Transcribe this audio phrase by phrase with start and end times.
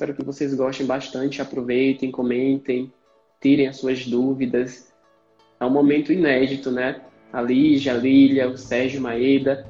[0.00, 2.90] Espero que vocês gostem bastante, aproveitem, comentem,
[3.38, 4.90] tirem as suas dúvidas.
[5.60, 7.02] É um momento inédito, né?
[7.30, 9.66] A Lígia, a Lília, o Sérgio Maeda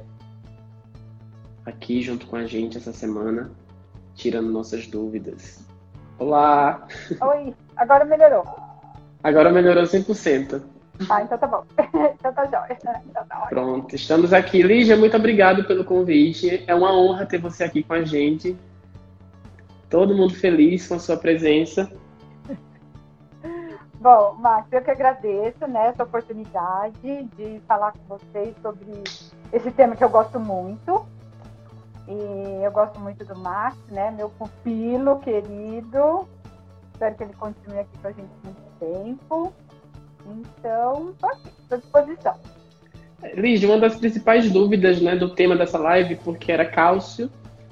[1.66, 3.51] aqui junto com a gente essa semana,
[4.14, 5.66] tirando nossas dúvidas.
[6.16, 6.87] Olá!
[7.21, 8.45] Oi, agora melhorou.
[9.25, 10.62] Agora melhorou 100%.
[11.09, 11.65] Ah, então tá bom.
[12.21, 12.79] então tá jóia.
[13.11, 14.62] Então tá Pronto, estamos aqui.
[14.62, 16.62] Lígia, muito obrigado pelo convite.
[16.69, 18.57] É uma honra ter você aqui com a gente.
[19.91, 21.91] Todo mundo feliz com a sua presença.
[24.01, 29.02] Bom, Max, eu que agradeço né, essa oportunidade de falar com vocês sobre
[29.52, 31.05] esse tema que eu gosto muito.
[32.09, 34.10] E eu gosto muito do Max, né?
[34.10, 36.29] Meu pupilo querido.
[36.93, 39.52] Espero que ele continue aqui com a gente muito tempo.
[40.27, 42.34] Então, estou aqui, estou à disposição.
[43.34, 47.30] Liz, uma das principais dúvidas né, do tema dessa live, porque era cálcio,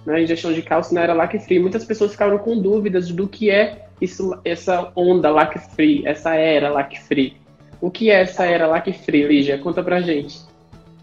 [0.08, 1.58] né, ingestão de cálcio na era lac free.
[1.58, 6.70] Muitas pessoas ficaram com dúvidas do que é isso, essa onda lac free, essa era
[6.70, 7.40] lac free.
[7.80, 9.58] O que é essa era lac free, Lígia?
[9.58, 10.40] Conta pra gente.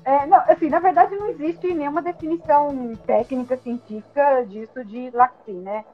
[0.04, 5.54] É, não, assim, na verdade não existe nenhuma definição técnica científica disso de lac free,
[5.54, 5.86] né?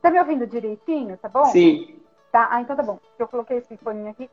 [0.00, 1.44] Tá me ouvindo direitinho, tá bom?
[1.46, 1.96] Sim.
[2.32, 2.98] Tá, ah, então tá bom.
[3.18, 4.28] Eu coloquei esse fone aqui.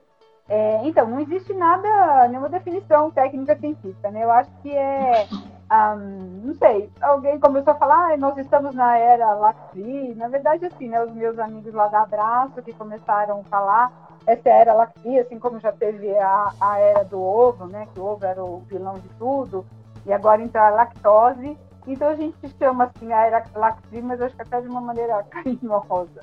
[0.50, 4.23] É, então, não existe nada, nenhuma definição técnica científica, né?
[4.23, 5.28] Eu acho que é,
[5.72, 10.14] um, não sei, alguém começou a falar, ah, nós estamos na era Lacri.
[10.16, 11.02] Na verdade, assim, né?
[11.02, 13.94] Os meus amigos lá da Abraço que começaram a falar,
[14.28, 17.88] essa era Lacri, assim como já teve a, a era do ovo, né?
[17.94, 19.66] Que o ovo era o vilão de tudo,
[20.05, 21.58] e agora então a lactose.
[21.88, 25.23] Então a gente chama assim a era Lacri, mas acho que até de uma maneira
[25.31, 26.22] carinhosa.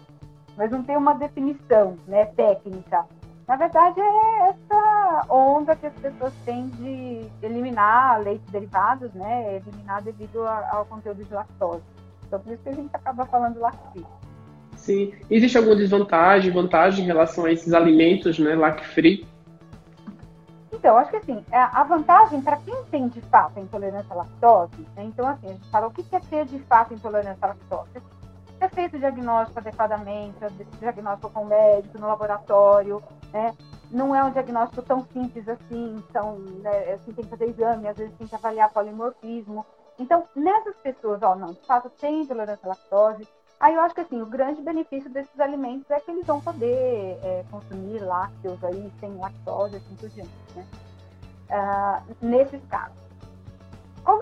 [0.57, 3.07] Mas não tem uma definição, né, técnica.
[3.49, 9.57] Na verdade, é essa onda que as pessoas têm de eliminar leites derivados, né?
[9.57, 11.83] Eliminar devido ao conteúdo de lactose.
[12.27, 14.07] Então, por isso que a gente acaba falando lactose.
[14.77, 15.15] Sim.
[15.31, 19.27] Existe alguma desvantagem, vantagem em relação a esses alimentos, né, lac-free?
[20.71, 24.87] Então, acho que assim, é, a vantagem para quem tem de fato intolerância à lactose,
[24.95, 25.05] né?
[25.05, 28.01] então assim, a gente fala o que é ter de fato intolerância à lactose?
[28.61, 30.49] É feito o diagnóstico adequadamente, é
[30.81, 33.03] diagnóstico com o médico, no laboratório,
[33.33, 33.55] né?
[33.91, 37.97] Não é um diagnóstico tão simples assim, então, né, assim, tem que fazer exame, às
[37.97, 39.65] vezes tem que avaliar polimorfismo.
[39.99, 43.27] Então, nessas pessoas, ó, não, de fato, tem intolerância à lactose,
[43.61, 47.19] aí eu acho que, assim, o grande benefício desses alimentos é que eles vão poder
[47.23, 50.67] é, consumir lácteos aí, sem lactose, assim por diante, né?
[51.51, 53.08] Uh, nesses casos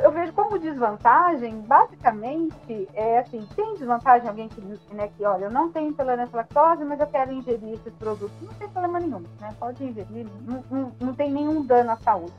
[0.00, 4.60] eu vejo como desvantagem, basicamente, é assim, tem desvantagem alguém que,
[4.92, 8.34] né, que olha, eu não tenho intolerância à lactose, mas eu quero ingerir esses produtos.
[8.42, 9.54] Não tem problema nenhum, né?
[9.58, 12.32] Pode ingerir, não, não, não tem nenhum dano à saúde.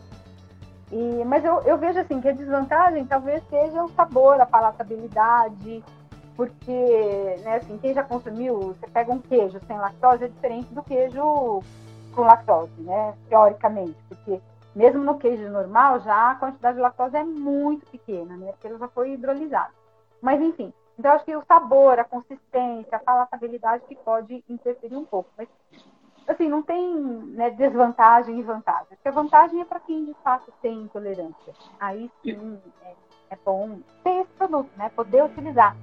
[0.92, 5.84] E, mas eu, eu vejo assim que a desvantagem talvez seja o sabor, a palatabilidade,
[6.36, 10.84] porque, né, assim, quem já consumiu, você pega um queijo sem lactose é diferente do
[10.84, 11.62] queijo
[12.14, 14.40] com lactose, né, teoricamente, porque
[14.78, 18.52] mesmo no queijo normal, já a quantidade de lactose é muito pequena, né?
[18.52, 19.74] Porque ele já foi hidrolisado.
[20.22, 25.04] Mas, enfim, então acho que o sabor, a consistência, a palatabilidade que pode interferir um
[25.04, 25.32] pouco.
[25.36, 25.48] Mas,
[26.28, 28.90] assim, não tem né, desvantagem e vantagem.
[28.90, 31.54] Porque a vantagem é para quem, de fato, tem intolerância.
[31.80, 32.94] Aí sim é,
[33.32, 34.90] é bom ter esse produto, né?
[34.90, 35.76] Poder utilizar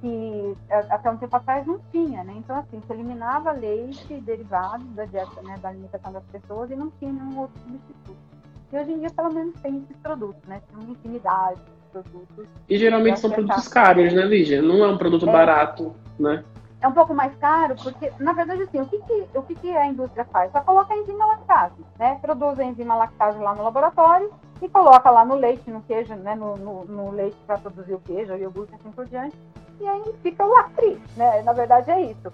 [0.00, 0.56] que
[0.90, 2.34] até um tempo atrás não tinha, né?
[2.36, 6.90] Então, assim, se eliminava leite derivado da dieta, né, da alimentação das pessoas e não
[6.92, 8.35] tinha nenhum outro substituto.
[8.76, 10.60] E hoje em dia, pelo menos, tem esses produtos, né?
[10.68, 12.46] Tem uma infinidade de produtos.
[12.68, 14.60] E geralmente são produtos caros, né, Lígia?
[14.60, 16.44] Não é um produto é, barato, né?
[16.82, 19.70] É um pouco mais caro, porque, na verdade, assim, o que, que, o que, que
[19.74, 20.52] a indústria faz?
[20.52, 22.18] Só coloca a enzima lactase, né?
[22.20, 26.34] Produz a enzima lactase lá no laboratório e coloca lá no leite, no queijo, né?
[26.34, 29.38] No, no, no leite para produzir o queijo, o iogurte assim por diante.
[29.80, 31.40] E aí fica o lacri, né?
[31.40, 32.30] Na verdade, é isso.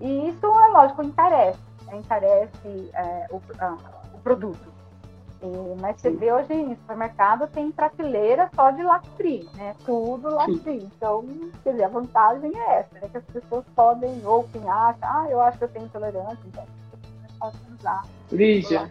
[0.00, 1.58] E isso, é lógico, encarece.
[1.92, 3.76] Encarece é, o, ah,
[4.14, 4.73] o produto.
[5.42, 9.74] E, mas você vê hoje em supermercado tem prateleira só de lacri, né?
[9.84, 10.88] Tudo lacri.
[10.96, 11.24] Então,
[11.62, 13.08] quer dizer, a vantagem é essa, né?
[13.10, 16.64] Que as pessoas podem, ou quem acha, ah, eu acho que eu tenho intolerância, então
[17.38, 18.02] pode usar.
[18.32, 18.90] Lígia,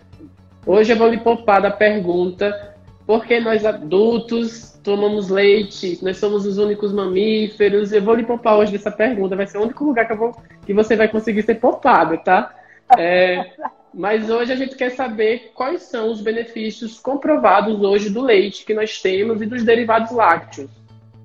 [0.65, 2.75] hoje eu vou lhe poupar da pergunta
[3.05, 7.91] por que nós adultos tomamos leite, nós somos os únicos mamíferos.
[7.91, 10.31] Eu vou lhe poupar hoje dessa pergunta, vai ser o único lugar que, vou,
[10.65, 12.53] que você vai conseguir ser poupada, tá?
[12.97, 13.51] É,
[13.93, 18.73] mas hoje a gente quer saber quais são os benefícios comprovados hoje do leite que
[18.73, 20.69] nós temos e dos derivados lácteos.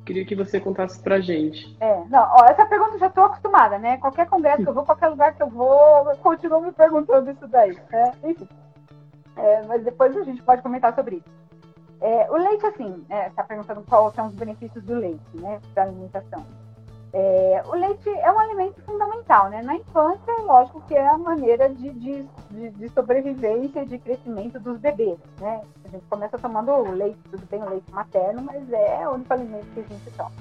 [0.04, 1.76] Queria que você contasse pra gente.
[1.80, 3.98] É, não, ó, essa pergunta eu já estou acostumada, né?
[3.98, 7.46] Qualquer congresso que eu vou, qualquer lugar que eu vou, eu continuo me perguntando isso
[7.46, 7.76] daí.
[7.90, 8.12] Né?
[8.24, 8.48] Enfim.
[9.36, 11.38] É, mas depois a gente pode comentar sobre isso.
[12.00, 15.82] É, o leite, assim, está é, perguntando quais são os benefícios do leite, né, da
[15.82, 16.46] alimentação.
[17.12, 19.62] É, o leite é um alimento fundamental, né?
[19.62, 24.78] Na infância, lógico que é a maneira de, de, de, sobrevivência e de crescimento dos
[24.78, 25.62] bebês, né?
[25.86, 29.32] A gente começa tomando o leite, tudo bem, o leite materno, mas é o único
[29.32, 30.32] alimento que a gente toma,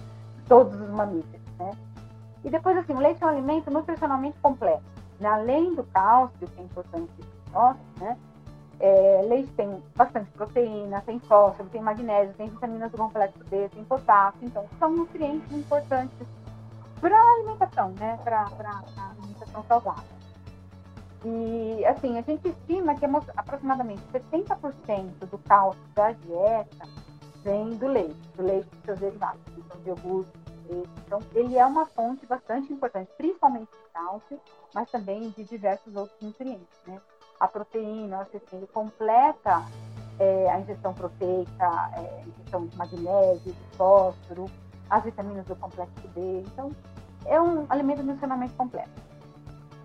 [0.47, 1.71] todos os mamíferos, né?
[2.43, 4.83] E depois, assim, o leite é um alimento nutricionalmente completo,
[5.21, 5.29] né?
[5.29, 7.11] Além do cálcio, que é importante
[7.49, 8.17] para nós, né?
[8.79, 13.83] É, leite tem bastante proteína, tem fósforo, tem magnésio, tem vitaminas do complexo B, tem
[13.85, 16.27] potássio, então são nutrientes importantes
[16.99, 18.19] para a alimentação, né?
[18.23, 20.17] Para a alimentação saudável.
[21.25, 23.05] E, assim, a gente estima que
[23.35, 26.87] aproximadamente 70% do cálcio da dieta
[27.43, 30.31] vem do leite, do leite dos seus derivados, então de iogurte,
[30.69, 30.89] leite.
[31.05, 34.39] Então, ele é uma fonte bastante importante, principalmente de cálcio,
[34.73, 37.01] mas também de diversos outros nutrientes, né?
[37.39, 39.63] A proteína, assim, ele completa
[40.19, 44.45] é, a ingestão proteica, é, ingestão de magnésio, de fósforo,
[44.89, 46.43] as vitaminas do complexo B.
[46.47, 46.71] Então,
[47.25, 48.89] é um alimento nutricionalmente completo.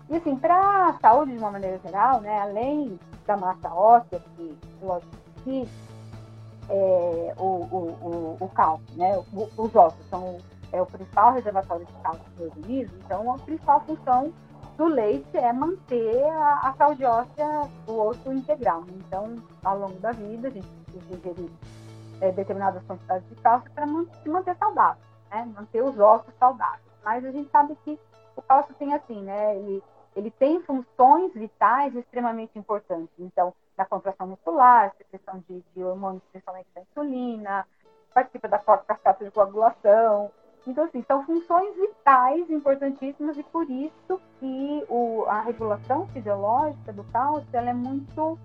[0.09, 4.57] E assim, para a saúde de uma maneira geral, né, além da massa óssea, que
[4.81, 5.11] lógico
[5.43, 5.67] que
[6.69, 9.21] é, o, o, o, o cálcio, né,
[9.57, 10.37] os ossos são
[10.71, 14.33] é o principal reservatório de cálcio do organismo, então a principal função
[14.75, 18.83] do leite é manter a, a saúde óssea do osso integral.
[18.89, 21.51] Então, ao longo da vida, a gente precisa ingerir
[22.23, 25.45] é, determinadas quantidades de cálcio para se manter saudável, né?
[25.53, 26.81] manter os ossos saudáveis.
[27.03, 27.99] Mas a gente sabe que
[28.33, 29.57] o cálcio tem assim, né?
[29.57, 29.83] Ele,
[30.15, 33.13] ele tem funções vitais extremamente importantes.
[33.19, 37.67] Então, na contração muscular, secreção de, de hormônios, principalmente da insulina,
[38.13, 40.31] participa da cascata de coagulação.
[40.65, 47.03] Então, assim, são funções vitais importantíssimas e por isso que o, a regulação fisiológica do
[47.05, 48.39] cálcio ela é muito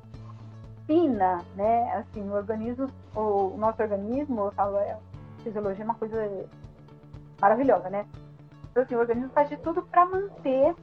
[0.88, 1.92] fina, né?
[1.92, 4.98] Assim, o organismo, o, nosso organismo, eu falo, é,
[5.44, 6.46] fisiologia é uma coisa
[7.40, 8.06] maravilhosa, né?
[8.70, 10.74] Então, assim, o organismo faz de tudo para manter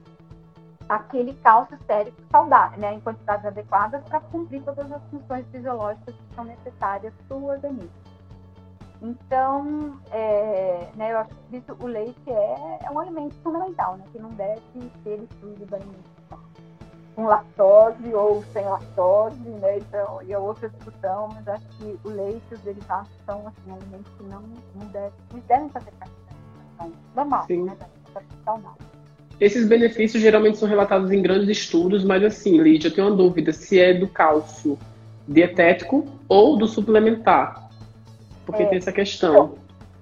[0.88, 6.36] aquele cálcio sérico saudável, né, em quantidades adequadas para cumprir todas as funções fisiológicas que
[6.36, 7.90] são necessárias para o organismo.
[9.02, 14.20] Então, é, né, eu acho que o leite é, é, um alimento fundamental, né, que
[14.20, 14.62] não deve
[15.04, 16.15] ser excluído da alimentação.
[17.16, 22.10] Com lactose ou sem lactose, né, então, e é outra discussão, mas acho que o
[22.10, 24.42] leite e os derivados são assim, alimentos que não,
[24.76, 26.12] não, deve, não devem fazer parte
[27.16, 27.64] normal, Sim.
[27.64, 27.78] né?
[29.40, 33.52] Esses benefícios geralmente são relatados em grandes estudos, mas assim, Lídia, eu tenho uma dúvida
[33.52, 34.78] se é do cálcio
[35.28, 37.70] dietético ou do suplementar.
[38.46, 39.34] Porque é, tem essa questão.
[39.34, 39.58] Então,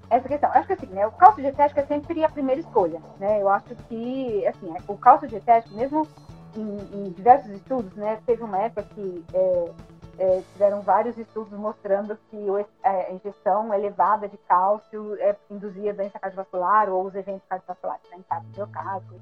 [0.09, 0.51] essa questão.
[0.53, 2.99] Acho que assim, né, o cálcio dietético é sempre a primeira escolha.
[3.19, 3.41] Né?
[3.41, 6.07] Eu acho que, assim, é, o cálcio dietético, mesmo
[6.55, 9.71] em, em diversos estudos, né, teve uma época que é,
[10.19, 12.37] é, tiveram vários estudos mostrando que
[12.83, 18.17] é, a ingestão elevada de cálcio é, induzia doença cardiovascular ou os eventos cardiovasculares, né,
[18.17, 19.21] infarto miocárdio.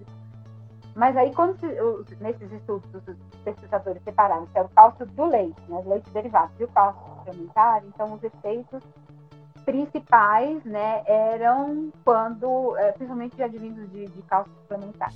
[0.94, 5.62] Mas aí, quando se, nesses estudos, os pesquisadores separaram que era o cálcio do leite,
[5.70, 8.84] né, leite derivado, e o cálcio suplementar, então os efeitos
[9.64, 15.12] principais né, eram quando, é, principalmente de advindos de, de cálcio suplementar.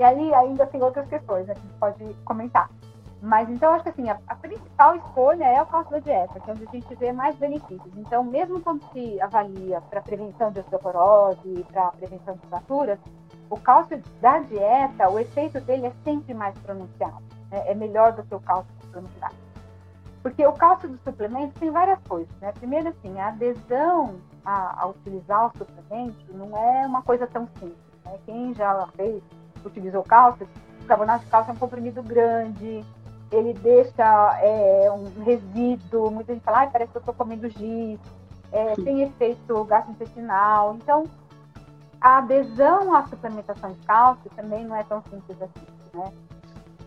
[0.00, 2.70] E aí ainda tem outras questões né, que a gente pode comentar.
[3.20, 6.48] Mas então acho que assim, a, a, principal escolha é o cálcio da dieta, que
[6.48, 7.92] é onde a gente vê mais benefícios.
[7.98, 12.98] Então, mesmo quando se avalia para prevenção de osteoporose, para prevenção de fraturas,
[13.50, 17.22] o cálcio da dieta, o efeito dele é sempre mais pronunciado.
[17.50, 17.62] Né?
[17.66, 19.32] É melhor do que o cálcio suplementar.
[20.22, 22.34] Porque o cálcio do suplemento tem várias coisas.
[22.40, 22.52] Né?
[22.52, 27.76] Primeiro, assim, a adesão a, a utilizar o suplemento não é uma coisa tão simples.
[28.06, 28.18] Né?
[28.24, 29.22] Quem já fez,
[29.68, 30.48] utilizou cálcio,
[30.82, 32.84] o carbonato de cálcio é um comprimido grande,
[33.30, 38.00] ele deixa é, um resíduo, muita gente fala, ah, parece que eu estou comendo giz,
[38.52, 40.74] é, tem efeito gastrointestinal.
[40.74, 41.04] Então,
[42.00, 46.12] a adesão à suplementação de cálcio também não é tão simples assim, né?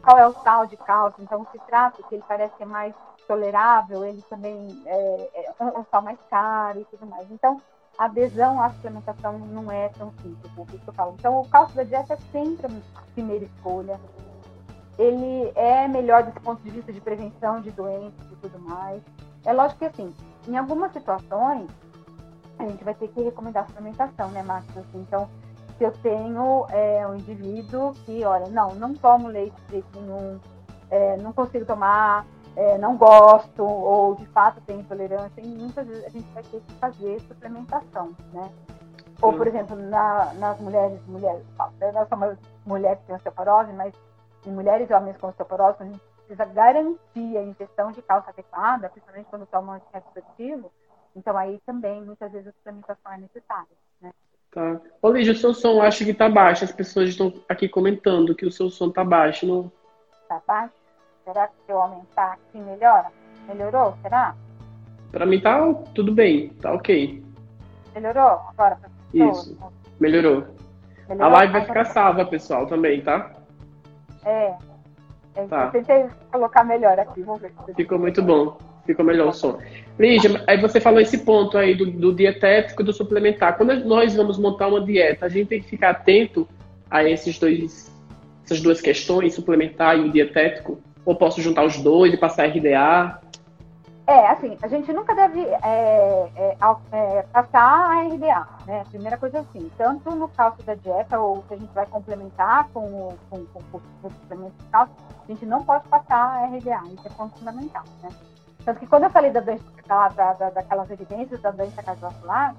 [0.01, 1.23] Qual é o sal de cálcio?
[1.23, 2.93] Então, o citrato, que ele parece ser mais
[3.25, 7.31] tolerável, ele também é, é um sal mais caro e tudo mais.
[7.31, 7.61] Então,
[7.97, 10.65] a adesão à suplementação não é tão simples, né?
[10.65, 11.15] Que eu falo.
[11.17, 13.99] Então, o cálcio da dieta é sempre a primeira escolha
[14.97, 19.01] ele é melhor desse ponto de vista de prevenção de doenças e tudo mais.
[19.45, 20.13] É lógico que, assim,
[20.47, 21.67] em algumas situações,
[22.59, 24.77] a gente vai ter que recomendar a suplementação, né, Marcos?
[24.77, 25.27] Assim, então,
[25.77, 30.39] se eu tenho é, um indivíduo que, olha, não, não tomo leite de jeito nenhum,
[30.91, 36.05] é, não consigo tomar, é, não gosto, ou de fato tem intolerância, e muitas vezes
[36.05, 38.51] a gente vai ter que fazer suplementação, né?
[39.21, 41.43] Ou, por exemplo, na, nas mulheres, mulheres,
[41.93, 43.93] nós somos mulheres que têm osteoporose, mas
[44.45, 48.89] em mulheres e homens com osteoporose, a gente precisa garantir a ingestão de cálcio adequada,
[48.89, 50.71] principalmente quando toma anticonceptivo,
[51.15, 54.11] então aí também muitas vezes a suplementação é necessária, né?
[54.51, 54.79] Tá.
[55.01, 56.63] Ô, Lígia, o seu som acho que tá baixo.
[56.63, 59.47] As pessoas estão aqui comentando que o seu som tá baixo.
[59.47, 59.71] Não...
[60.29, 60.82] Tá baixo?
[61.25, 63.07] Será que se eu aumentar aqui melhora?
[63.47, 63.95] Melhorou?
[64.01, 64.35] Será?
[65.11, 67.23] Pra mim tá tudo bem, tá ok.
[67.95, 68.77] Melhorou agora?
[69.13, 69.57] Isso,
[69.99, 70.47] melhorou.
[71.07, 71.25] melhorou.
[71.25, 73.31] A live vai ficar salva, pessoal, também, tá?
[74.25, 74.53] É.
[75.35, 75.65] é tá.
[75.65, 77.53] Eu tentei colocar melhor aqui, vamos ver.
[77.75, 78.57] Ficou muito bom.
[78.85, 79.59] Ficou melhor o som.
[79.97, 83.55] Lígia, aí você falou esse ponto aí do, do dietético e do suplementar.
[83.55, 86.45] Quando nós vamos montar uma dieta, a gente tem que ficar atento
[86.91, 87.89] a esses dois,
[88.43, 90.81] essas duas questões, suplementar e o dietético?
[91.05, 93.19] Ou posso juntar os dois e passar RDA?
[94.05, 96.57] É, assim, a gente nunca deve é, é,
[96.91, 98.83] é, passar a RDA, né?
[98.89, 103.15] Primeira coisa assim, tanto no cálcio da dieta, ou que a gente vai complementar com,
[103.29, 104.93] com, com, com o suplemento de cálcio,
[105.23, 108.09] a gente não pode passar a RDA, isso é ponto fundamental, né?
[108.65, 112.55] Tanto que quando eu falei da doença, da, da, daquelas evidências da doença cardiovascular,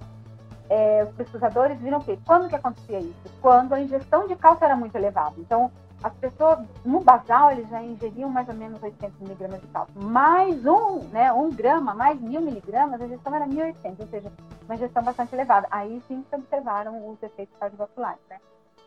[0.70, 3.30] é, os pesquisadores viram que quando que acontecia isso?
[3.42, 5.34] Quando a ingestão de cálcio era muito elevada.
[5.38, 5.70] Então,
[6.04, 9.94] as pessoas, no basal, eles já ingeriam mais ou menos 800 miligramas de cálcio.
[10.02, 14.32] Mais um, né, um grama, mais mil miligramas, a ingestão era 1.800, ou seja,
[14.66, 15.66] uma ingestão bastante elevada.
[15.70, 18.38] Aí sim se observaram os efeitos cardiovasculares, né?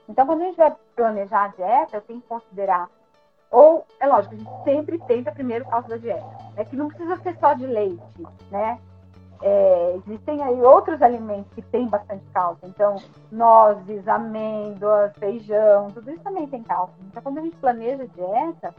[0.08, 2.88] Então, quando a gente vai planejar a dieta, eu tenho que considerar,
[3.50, 6.88] ou, é lógico, a gente sempre tenta primeiro o cálcio da dieta, é que não
[6.88, 8.80] precisa ser só de leite, né?
[9.42, 12.68] É, existem aí outros alimentos que têm bastante cálcio.
[12.68, 12.96] Então,
[13.32, 16.96] nozes, amêndoas, feijão, tudo isso também tem cálcio.
[17.08, 18.74] Então, quando a gente planeja a dieta,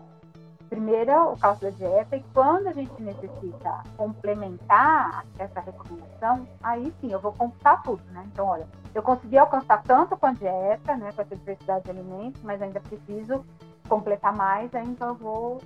[0.69, 7.13] primeiro o cálcio da dieta e quando a gente necessita complementar essa recomendação, aí sim
[7.13, 8.25] eu vou computar tudo, né?
[8.33, 12.43] Então, olha, eu consegui alcançar tanto com a dieta, né, com essa diversidade de alimentos,
[12.43, 13.45] mas ainda preciso
[13.89, 15.61] completar mais, aí então eu vou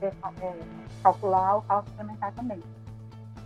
[0.00, 0.58] é, é,
[1.02, 2.62] calcular o cálcio suplementar também.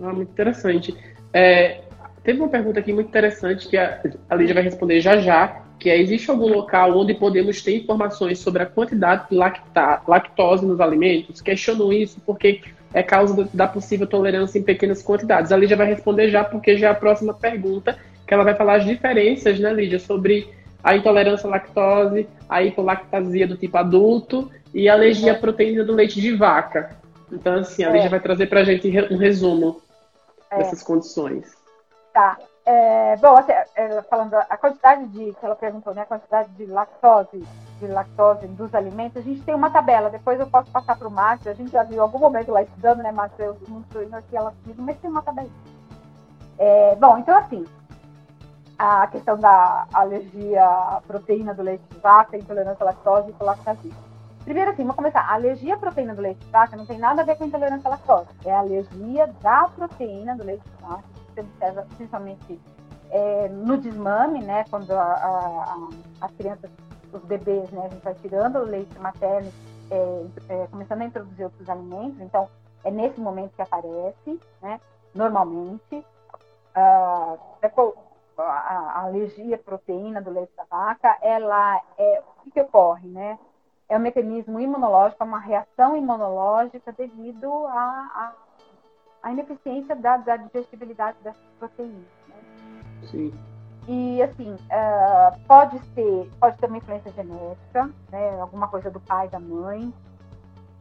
[0.01, 0.95] Ah, muito interessante.
[1.33, 1.81] É,
[2.23, 5.91] teve uma pergunta aqui muito interessante que a, a Lídia vai responder já já, que
[5.91, 10.81] é, existe algum local onde podemos ter informações sobre a quantidade de lacta, lactose nos
[10.81, 11.41] alimentos?
[11.41, 12.61] Questiono isso porque
[12.93, 15.51] é causa da possível tolerância em pequenas quantidades.
[15.51, 18.77] A Lídia vai responder já, porque já é a próxima pergunta, que ela vai falar
[18.77, 20.49] as diferenças, né, Lídia, sobre
[20.83, 25.93] a intolerância à lactose, a hipolactasia do tipo adulto e a alergia à proteína do
[25.93, 26.97] leite de vaca.
[27.33, 27.93] Então, assim, a é.
[27.93, 29.81] Lígia vai trazer para a gente um resumo
[30.55, 30.59] é.
[30.59, 31.53] dessas condições.
[32.13, 32.39] Tá.
[32.67, 36.65] É, bom, assim, é, falando a quantidade de, que ela perguntou, né, a quantidade de
[36.65, 37.45] lactose,
[37.79, 41.11] de lactose dos alimentos, a gente tem uma tabela, depois eu posso passar para o
[41.11, 44.15] Márcio, a gente já viu algum momento lá estudando, né, Márcio, eu não estou indo
[44.15, 45.51] aqui ela comigo, mas tem uma tabela.
[46.57, 47.67] É, bom, então assim,
[48.79, 53.93] a questão da alergia à proteína do leite de vaca, intolerância à lactose e lactase.
[54.45, 55.23] Primeiro assim, vamos começar.
[55.23, 57.89] A alergia à proteína do leite de vaca não tem nada a ver com intolerância
[57.89, 58.29] à lactose.
[58.45, 62.61] É a alergia da proteína do leite de vaca, que se observa principalmente
[63.11, 64.65] é, no desmame, né?
[64.69, 66.71] Quando a, a, a, as crianças,
[67.11, 67.87] os bebês, né?
[67.87, 69.51] A gente vai tirando o leite materno,
[69.91, 72.21] é, é, começando a introduzir outros alimentos.
[72.21, 72.47] Então,
[72.85, 74.79] é nesse momento que aparece, né?
[75.15, 76.05] Normalmente.
[76.75, 77.37] A,
[78.37, 83.39] a, alergia à proteína do leite da vaca, ela é o que, que ocorre, né?
[83.89, 88.33] É um mecanismo imunológico, é uma reação imunológica devido à,
[89.23, 92.07] à, ineficiência da, da, digestibilidade dessas proteínas.
[92.29, 92.37] Né?
[93.11, 93.35] Sim.
[93.87, 98.41] E assim, uh, pode ser, pode ter uma influência genética, né?
[98.41, 99.93] Alguma coisa do pai, da mãe,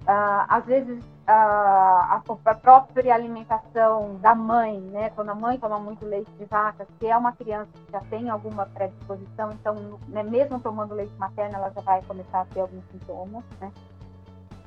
[0.03, 2.21] Uh, às vezes uh, a,
[2.61, 5.09] própria alimentação da mãe, né?
[5.11, 8.29] Quando a mãe toma muito leite de vaca, se é uma criança que já tem
[8.29, 12.83] alguma predisposição, então né, mesmo tomando leite materno, ela já vai começar a ter alguns
[12.91, 13.71] sintomas, né?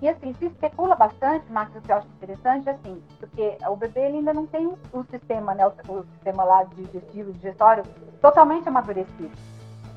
[0.00, 4.04] E assim, se especula bastante, Marcos, o que eu acho interessante, assim, porque o bebê
[4.04, 7.82] ainda não tem o sistema, né, o, o sistema lá digestivo, digestório,
[8.20, 9.30] totalmente amadurecido.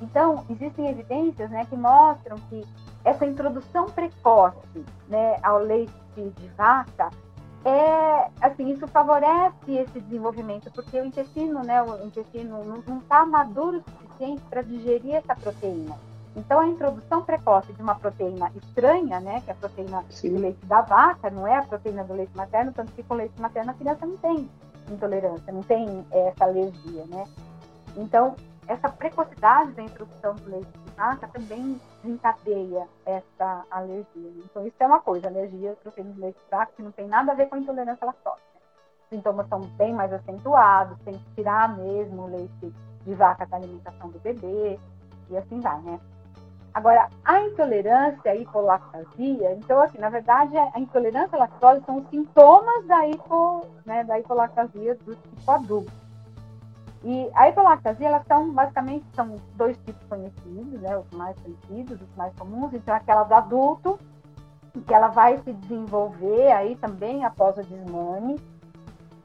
[0.02, 2.66] Então, existem evidências, né, que mostram que
[3.04, 7.10] essa introdução precoce né, ao leite de vaca
[7.66, 13.80] é assim isso favorece esse desenvolvimento porque o intestino né o intestino não está maduro
[13.80, 15.98] o suficiente para digerir essa proteína
[16.36, 20.36] então a introdução precoce de uma proteína estranha né que é a proteína Sim.
[20.36, 23.40] do leite da vaca não é a proteína do leite materno tanto que com leite
[23.42, 24.50] materno a criança não tem
[24.90, 27.28] intolerância não tem essa alergia né
[27.98, 28.36] então
[28.70, 34.32] essa precocidade da introdução do leite de vaca também desencadeia essa alergia.
[34.46, 37.32] Então, isso é uma coisa, alergia proteína do leite de vaca, que não tem nada
[37.32, 38.38] a ver com intolerância à lactose.
[38.54, 38.62] Né?
[39.02, 42.74] Os sintomas são bem mais acentuados, tem que tirar mesmo o leite
[43.04, 44.80] de vaca da alimentação do bebê,
[45.32, 46.00] e assim vai, né?
[46.72, 52.10] Agora, a intolerância à hipolactasia, então, assim, na verdade, a intolerância à lactose são os
[52.10, 56.09] sintomas da, hipo, né, da hipolactasia do tipo adulto.
[57.04, 62.16] E a hipolactasia, elas são, basicamente, são dois tipos conhecidos, né, os mais conhecidos, os
[62.16, 62.74] mais comuns.
[62.74, 64.00] Então, aquela do adulto,
[64.86, 68.40] que ela vai se desenvolver aí também após o desmame.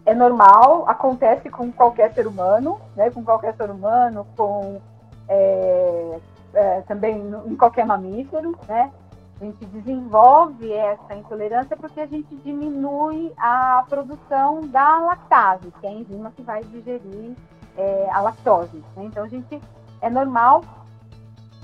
[0.07, 4.81] É normal, acontece com qualquer ser humano, né, com qualquer ser humano, com
[5.28, 6.19] é,
[6.52, 8.93] é, também em qualquer mamífero, né?
[9.40, 15.90] A gente desenvolve essa intolerância porque a gente diminui a produção da lactase, que é
[15.90, 17.35] a enzima que vai digerir
[17.76, 18.76] é, a lactose.
[18.97, 19.04] Né?
[19.04, 19.61] Então, a gente
[20.00, 20.62] é normal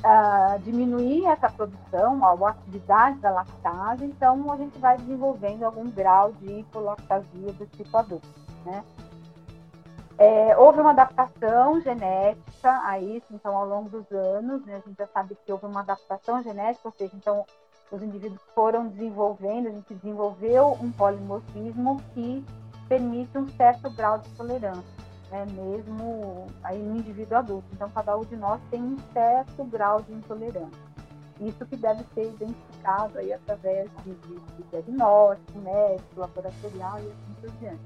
[0.00, 6.32] uh, diminuir essa produção, a atividade da lactase, então a gente vai desenvolvendo algum grau
[6.32, 8.28] de hipolactasia do tipo adulto.
[8.64, 8.84] Né?
[10.18, 14.98] É, houve uma adaptação genética a isso, então, ao longo dos anos, né, a gente
[14.98, 17.46] já sabe que houve uma adaptação genética, ou seja, então,
[17.90, 22.44] os indivíduos foram desenvolvendo, a gente desenvolveu um polimorfismo que
[22.86, 24.82] permite um certo grau de tolerância,
[25.30, 27.66] né, mesmo aí no indivíduo adulto.
[27.72, 30.90] Então, cada um de nós tem um certo grau de intolerância.
[31.40, 37.34] Isso que deve ser identificado aí através de, de, de diagnóstico médico, laboratorial e assim
[37.40, 37.80] por diante.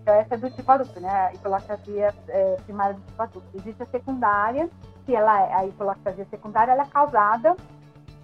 [0.00, 1.10] Então, essa é do tipo adulto, né?
[1.10, 3.48] A hipolactasia é, primária do tipo adulto.
[3.54, 4.70] Existe a secundária,
[5.04, 7.54] que ela, é, a hipolactasia secundária ela é causada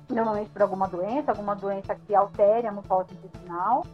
[0.09, 3.85] normalmente por alguma doença, alguma doença que altere a mucosa intestinal.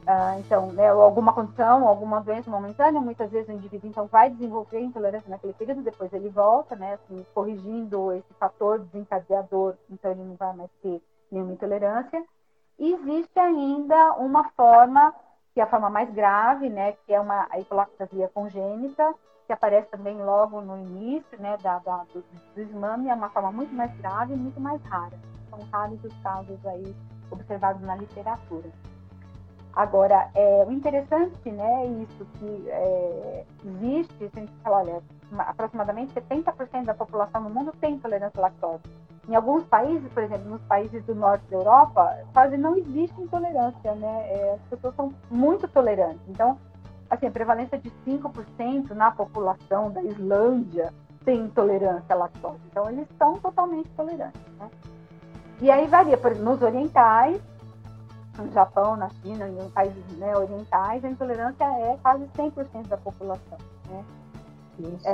[0.00, 4.80] Uh, então, né, alguma condição, alguma doença momentânea, muitas vezes o indivíduo então vai desenvolver
[4.80, 10.36] intolerância naquele período, depois ele volta, né, assim, corrigindo esse fator desencadeador, então ele não
[10.36, 12.24] vai mais ter nenhuma intolerância.
[12.78, 15.14] E existe ainda uma forma
[15.52, 19.14] que é a forma mais grave, né, que é uma hipolactasia congênita,
[19.46, 23.74] que aparece também logo no início, né, da, da do, do é uma forma muito
[23.74, 25.18] mais grave e muito mais rara.
[25.50, 26.96] São raros os casos aí
[27.30, 28.70] observados na literatura.
[29.74, 35.02] Agora, é, o interessante, né, isso que é, existe, a gente fala, olha,
[35.38, 38.82] aproximadamente 70% da população no mundo tem intolerância à lactose.
[39.28, 43.94] Em alguns países, por exemplo, nos países do norte da Europa, quase não existe intolerância,
[43.94, 44.26] né?
[44.28, 46.20] É, as pessoas são muito tolerantes.
[46.28, 46.58] Então,
[47.08, 50.92] assim, a prevalência de 5% na população da Islândia
[51.24, 52.58] tem intolerância à lactose.
[52.70, 54.68] Então, eles são totalmente tolerantes, né?
[55.60, 57.40] E aí varia, por exemplo, nos orientais,
[58.40, 63.58] no Japão, na China, em países né, orientais, a intolerância é quase 100% da população,
[63.88, 64.04] né?
[65.04, 65.12] É,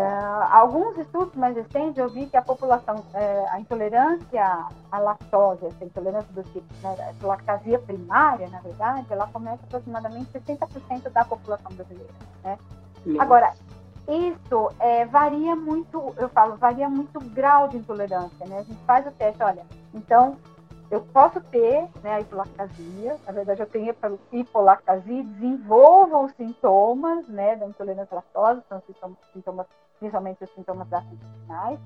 [0.52, 5.84] alguns estudos mais recentes eu vi que a população, é, a intolerância à lactose, essa
[5.84, 12.12] intolerância do tipo, né, lactasia primária, na verdade, ela começa aproximadamente 60% da população brasileira.
[12.44, 12.56] Né?
[13.18, 13.54] Agora,
[14.08, 18.60] isso é, varia muito, eu falo, varia muito o grau de intolerância, né?
[18.60, 20.36] A gente faz o teste, olha, então
[20.90, 23.94] eu posso ter né, a hipolactasia, na verdade eu tenho
[24.32, 29.66] hipolactasia, desenvolvo os sintomas né, da intolerância à lactose, são sintomas, sintomas,
[29.98, 31.80] principalmente os sintomas gastrointestinais,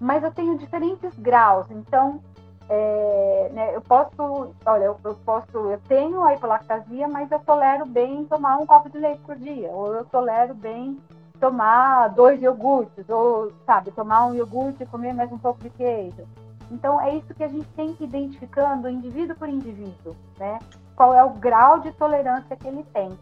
[0.00, 2.20] mas eu tenho diferentes graus, então
[2.68, 7.86] é, né, eu posso, olha, eu, eu, posso, eu tenho a hipolactasia, mas eu tolero
[7.86, 10.98] bem tomar um copo de leite por dia, ou eu tolero bem
[11.38, 16.26] tomar dois iogurtes, ou, sabe, tomar um iogurte e comer mais um pouco de queijo.
[16.70, 20.58] Então, é isso que a gente tem que ir identificando indivíduo por indivíduo, né?
[20.96, 23.16] Qual é o grau de tolerância que ele tem.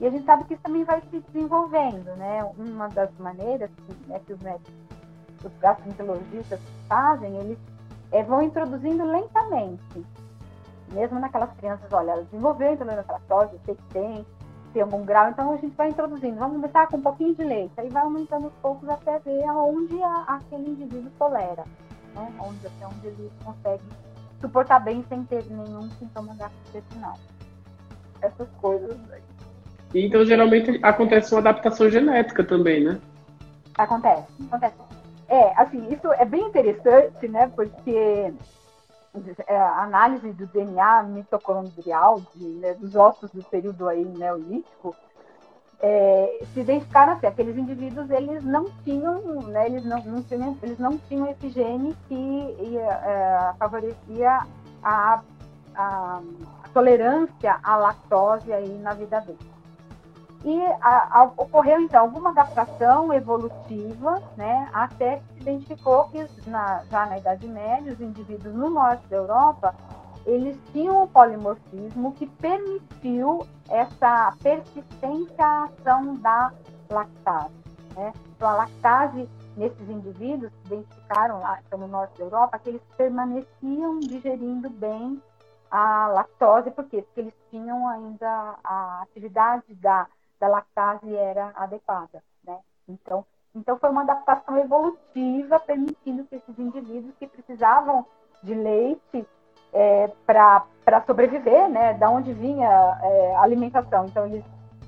[0.00, 2.44] E a gente sabe que isso também vai se desenvolvendo, né?
[2.56, 4.72] Uma das maneiras que, né, que os médicos,
[5.44, 7.58] os gastroenterologistas fazem, eles
[8.12, 10.06] é, vão introduzindo lentamente.
[10.92, 14.26] Mesmo naquelas crianças, olha, desenvolveu intolerância à lactose, sei que tem,
[14.72, 16.38] tem algum grau, então a gente vai introduzindo.
[16.38, 20.00] Vamos começar com um pouquinho de leite, aí vai aumentando aos poucos até ver aonde
[20.02, 21.64] a, aquele indivíduo tolera
[22.16, 22.32] né?
[22.40, 23.84] Onde, até onde ele consegue
[24.40, 27.18] suportar bem sem ter nenhum sintoma gastrointestinal.
[28.20, 29.22] Essas coisas aí.
[29.94, 33.00] Então, geralmente, acontece uma adaptação genética também, né?
[33.76, 34.74] Acontece, acontece.
[35.28, 37.50] É, assim, isso é bem interessante, né?
[37.54, 38.32] Porque
[39.46, 44.94] é, a análise do DNA mitocondrial de, né, dos ossos do período aí neolítico
[45.80, 50.78] é, se identificaram assim, aqueles indivíduos eles não tinham, né, eles não, não tinham, eles
[50.78, 54.46] não tinham esse gene que é, favorecia
[54.82, 55.20] a,
[55.74, 56.20] a,
[56.64, 59.56] a, tolerância à lactose aí na vida deles.
[60.44, 67.04] E a, ocorreu então alguma adaptação evolutiva, né, até que se identificou que na, já
[67.06, 69.74] na Idade Média os indivíduos no norte da Europa
[70.26, 76.52] eles tinham um polimorfismo que permitiu essa persistência à ação da
[76.90, 77.54] lactase.
[77.94, 78.12] Né?
[78.36, 82.82] Então, a lactase nesses indivíduos se identificaram lá então, no norte da Europa que eles
[82.96, 85.22] permaneciam digerindo bem
[85.70, 87.02] a lactose, por quê?
[87.02, 90.06] Porque eles tinham ainda a atividade da
[90.38, 92.58] da lactase era adequada, né?
[92.88, 98.04] Então, então foi uma adaptação evolutiva permitindo que esses indivíduos que precisavam
[98.42, 99.26] de leite
[99.76, 101.92] é, para sobreviver, né?
[101.94, 102.68] Da onde vinha
[103.02, 104.06] é, a alimentação.
[104.06, 104.42] Então eles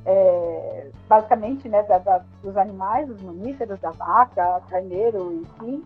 [0.07, 5.85] é, basicamente, né, da, da, dos animais, dos mamíferos, da vaca, carneiro, enfim,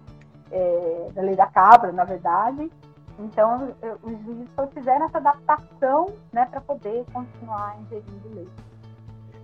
[0.52, 2.70] é, da lei da cabra, na verdade.
[3.18, 8.50] Então, os juízes fizeram essa adaptação, né, para poder continuar ingerindo leite.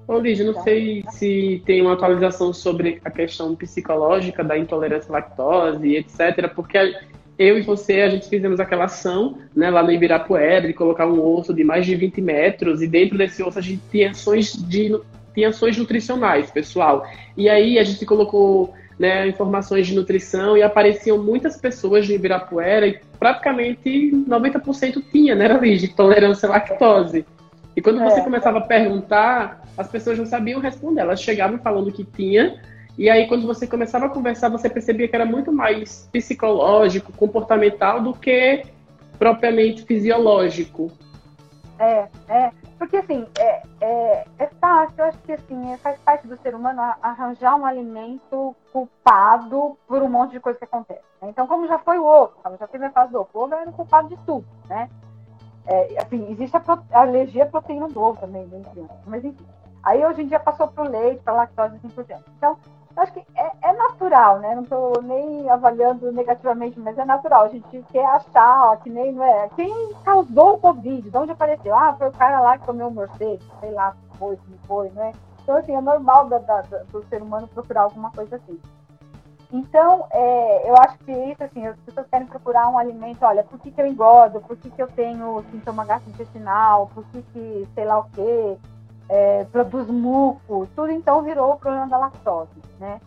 [0.06, 5.10] Ô, Lígia, não então, sei se tem uma atualização sobre a questão psicológica da intolerância
[5.10, 6.78] à lactose, etc., porque
[7.38, 11.24] eu e você, a gente fizemos aquela ação né, lá no Ibirapuera de colocar um
[11.24, 14.98] osso de mais de 20 metros e dentro desse osso a gente tinha ações, de,
[15.34, 17.06] tinha ações nutricionais, pessoal.
[17.36, 22.88] E aí a gente colocou né, informações de nutrição e apareciam muitas pessoas de Ibirapuera
[22.88, 27.24] e praticamente 90% tinha, né, Liz, tolerância à lactose.
[27.76, 28.24] E quando você é.
[28.24, 31.02] começava a perguntar, as pessoas não sabiam responder.
[31.02, 32.60] Elas chegavam falando que tinha,
[32.98, 38.02] e aí, quando você começava a conversar, você percebia que era muito mais psicológico, comportamental
[38.02, 38.64] do que
[39.16, 40.90] propriamente fisiológico.
[41.78, 42.50] É, é.
[42.76, 46.56] Porque, assim, é, é, é fácil, eu acho que, assim, é, faz parte do ser
[46.56, 51.02] humano arranjar um alimento culpado por um monte de coisa que acontece.
[51.22, 51.28] Né?
[51.30, 53.70] Então, como já foi o ovo, já teve a fase do ovo, o ovo era
[53.70, 54.90] o culpado de tudo, né?
[55.66, 58.60] É, assim, existe a, a alergia à proteína do ovo também, né?
[59.06, 59.46] mas enfim.
[59.84, 62.24] Aí, hoje em dia, passou para o leite, para lactose e assim por diante.
[62.36, 62.58] Então,
[63.00, 64.54] acho que é, é, natural, né?
[64.54, 67.44] Não estou nem avaliando negativamente, mas é natural.
[67.44, 69.48] A gente quer achar, ó, que nem é.
[69.56, 71.10] Quem causou o Covid?
[71.10, 71.74] De onde apareceu?
[71.74, 74.58] Ah, foi o cara lá que comeu um morcego, sei lá se foi, se não
[74.66, 75.12] foi, né?
[75.42, 78.60] Então, assim, é normal da, da, do ser humano procurar alguma coisa assim.
[79.50, 83.58] Então, é, eu acho que isso, assim, as pessoas querem procurar um alimento, olha, por
[83.58, 87.84] que, que eu engordo, por que, que eu tenho sintoma gastrointestinal, por que, que sei
[87.86, 88.58] lá o quê,
[89.08, 93.00] é, produz muco, tudo então virou o problema da lactose, né?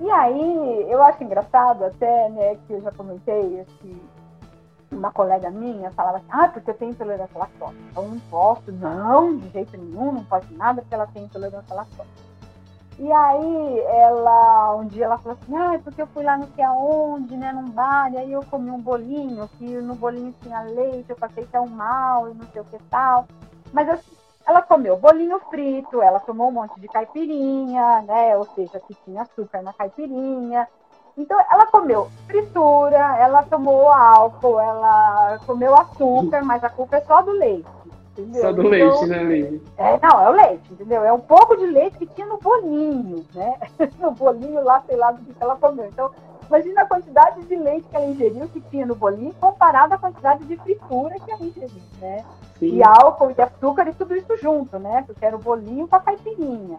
[0.00, 4.02] E aí, eu acho engraçado até, né, que eu já comentei, que
[4.92, 8.70] uma colega minha falava assim, ah, porque eu tenho intolerância à lactose, então não posso,
[8.72, 12.26] não, de jeito nenhum, não pode nada porque ela tem intolerância à lactose.
[12.98, 16.64] E aí, ela, um dia ela falou assim, ah, porque eu fui lá não sei
[16.64, 21.10] aonde, né, num bar, e aí eu comi um bolinho, que no bolinho tinha leite,
[21.10, 23.26] eu passei tão mal, e não sei o que tal.
[23.72, 24.16] Mas assim,
[24.46, 28.36] ela comeu bolinho frito, ela tomou um monte de caipirinha, né?
[28.36, 30.68] Ou seja, que tinha açúcar na caipirinha.
[31.18, 37.22] Então, ela comeu fritura, ela tomou álcool, ela comeu açúcar, mas a culpa é só
[37.22, 37.66] do leite.
[38.12, 38.42] Entendeu?
[38.42, 39.60] Só do então, leite, né, Lívia?
[39.76, 41.04] É, não, é o leite, entendeu?
[41.04, 43.58] É um pouco de leite que tinha no bolinho, né?
[43.98, 45.86] no bolinho lá, sei lá do que ela comeu.
[45.86, 46.10] Então,
[46.48, 50.44] imagina a quantidade de leite que ela ingeriu, que tinha no bolinho, comparado à quantidade
[50.44, 52.24] de fritura que ela ingeriu, né?
[52.58, 52.76] Sim.
[52.76, 55.02] E álcool e açúcar e tudo isso junto, né?
[55.06, 56.78] Porque era o bolinho com a caipirinha.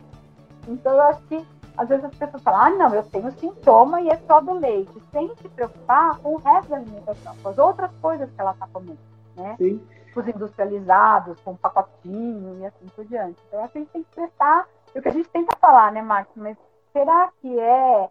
[0.68, 1.46] Então, eu acho que
[1.78, 4.92] às vezes as pessoas falam, ah, não, eu tenho sintoma e é só do leite,
[5.12, 8.68] sem se preocupar com o resto da alimentação, com as outras coisas que ela está
[8.74, 8.98] comendo,
[9.36, 9.56] né?
[9.58, 9.80] Sim.
[10.16, 13.40] Os industrializados, com pacotinho e assim por diante.
[13.48, 15.92] Então, acho que a gente tem que prestar, é o que a gente tenta falar,
[15.92, 16.28] né, Max?
[16.36, 16.58] Mas
[16.92, 18.10] será que é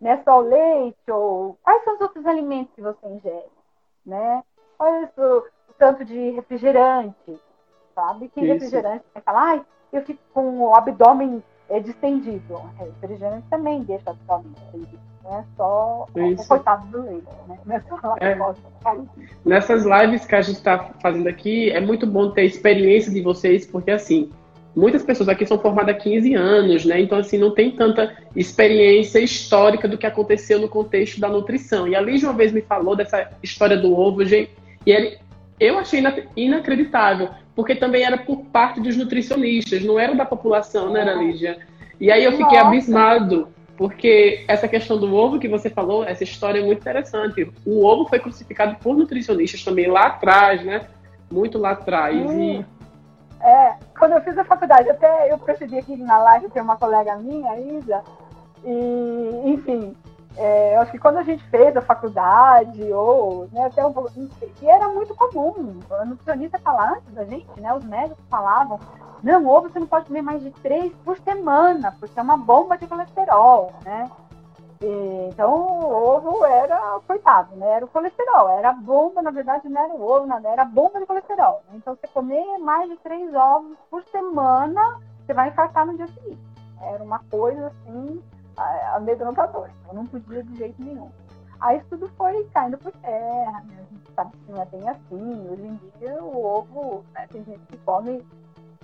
[0.00, 3.50] né, só o leite ou quais são os outros alimentos que você ingere,
[4.04, 4.42] né?
[4.76, 5.44] Qual é o,
[5.78, 7.40] tanto de refrigerante,
[7.94, 8.28] sabe?
[8.28, 8.52] Que Isso.
[8.52, 12.60] refrigerante você fala, ai, eu fico com o abdômen é, distendido.
[13.00, 15.00] Refrigerante também deixa o abdômen distendido.
[15.24, 16.42] Não é só Isso.
[16.42, 17.58] o coitado do leite, né?
[17.64, 18.38] Não é só é.
[19.44, 23.20] Nessas lives que a gente está fazendo aqui, é muito bom ter a experiência de
[23.22, 24.30] vocês, porque assim,
[24.76, 27.00] muitas pessoas aqui são formadas há 15 anos, né?
[27.00, 31.88] Então, assim, não tem tanta experiência histórica do que aconteceu no contexto da nutrição.
[31.88, 34.50] E a Lígia uma vez me falou dessa história do ovo, gente,
[34.84, 35.18] e ele,
[35.58, 36.02] eu achei
[36.36, 41.58] inacreditável, porque também era por parte dos nutricionistas, não era da população, né, Lígia?
[41.98, 42.66] E aí eu fiquei Nossa.
[42.66, 47.50] abismado, porque essa questão do ovo que você falou, essa história é muito interessante.
[47.64, 50.82] O ovo foi crucificado por nutricionistas também lá atrás, né?
[51.30, 52.14] Muito lá atrás.
[52.30, 52.60] Hum.
[52.60, 52.75] E...
[53.46, 57.14] É, quando eu fiz a faculdade, até eu percebi aqui na live tem uma colega
[57.14, 58.02] minha, Isa,
[58.64, 59.96] e, enfim,
[60.36, 64.10] é, eu acho que quando a gente fez a faculdade, ou né, até um pouco,
[64.16, 68.80] e era muito comum, a nutricionista falar antes da gente, né, os médicos falavam,
[69.22, 72.76] não, ovo você não pode comer mais de três por semana, porque é uma bomba
[72.76, 74.10] de colesterol, né?
[74.80, 77.66] E, então o ovo era, coitado, né?
[77.66, 80.66] Era o colesterol, era a bomba, na verdade não era o ovo, nada, era a
[80.66, 81.62] bomba de colesterol.
[81.68, 81.76] Né?
[81.76, 86.40] Então você comer mais de três ovos por semana, você vai infartar no dia seguinte.
[86.82, 88.22] Era uma coisa assim
[88.94, 89.68] amedrontador.
[89.82, 91.10] Então não podia de jeito nenhum.
[91.60, 93.78] Aí isso tudo foi caindo por terra, né?
[93.78, 95.48] A gente sabe que não é bem assim.
[95.50, 98.22] Hoje em dia o ovo, né, tem gente que come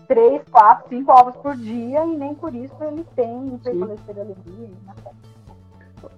[0.09, 4.71] três, quatro, cinco ovos por dia e nem por isso ele tem hipercolesterolemia.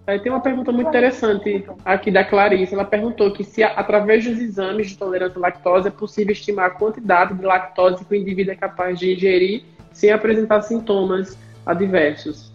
[0.06, 2.74] Aí tem uma pergunta muito interessante aqui da Clarice.
[2.74, 6.70] Ela perguntou que se através dos exames de tolerância à lactose é possível estimar a
[6.70, 12.52] quantidade de lactose que o indivíduo é capaz de ingerir sem apresentar sintomas adversos.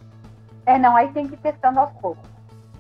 [0.66, 2.30] É, não, aí tem que ir testando aos poucos.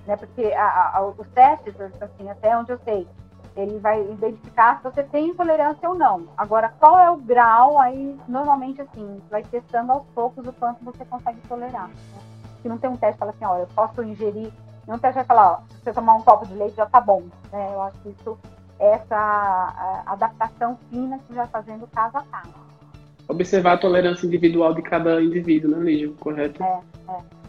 [0.05, 0.15] Né?
[0.15, 3.07] Porque a, a, os testes, assim, até onde eu sei,
[3.55, 6.27] ele vai identificar se você tem intolerância ou não.
[6.37, 7.79] Agora, qual é o grau?
[7.79, 11.87] Aí, normalmente, assim, vai testando aos poucos o quanto você consegue tolerar.
[11.87, 11.93] Né?
[12.61, 14.51] Se não tem um teste que fala assim, olha, eu posso ingerir.
[14.87, 17.23] Não teste vai falar, ó, se você tomar um copo de leite já tá bom.
[17.51, 17.69] Né?
[17.73, 18.37] Eu acho que isso,
[18.79, 22.53] essa adaptação fina que vai fazendo caso a caso.
[23.27, 26.11] Observar a tolerância individual de cada indivíduo, né, Lígia?
[26.19, 26.63] Correto?
[26.63, 27.39] É, é.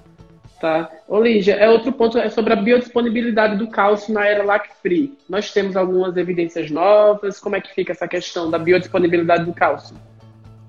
[0.61, 0.91] Tá.
[1.09, 5.17] Ô, Lígia, é outro ponto é sobre a biodisponibilidade do cálcio na era lac-free.
[5.27, 7.41] Nós temos algumas evidências novas.
[7.41, 9.97] Como é que fica essa questão da biodisponibilidade do cálcio?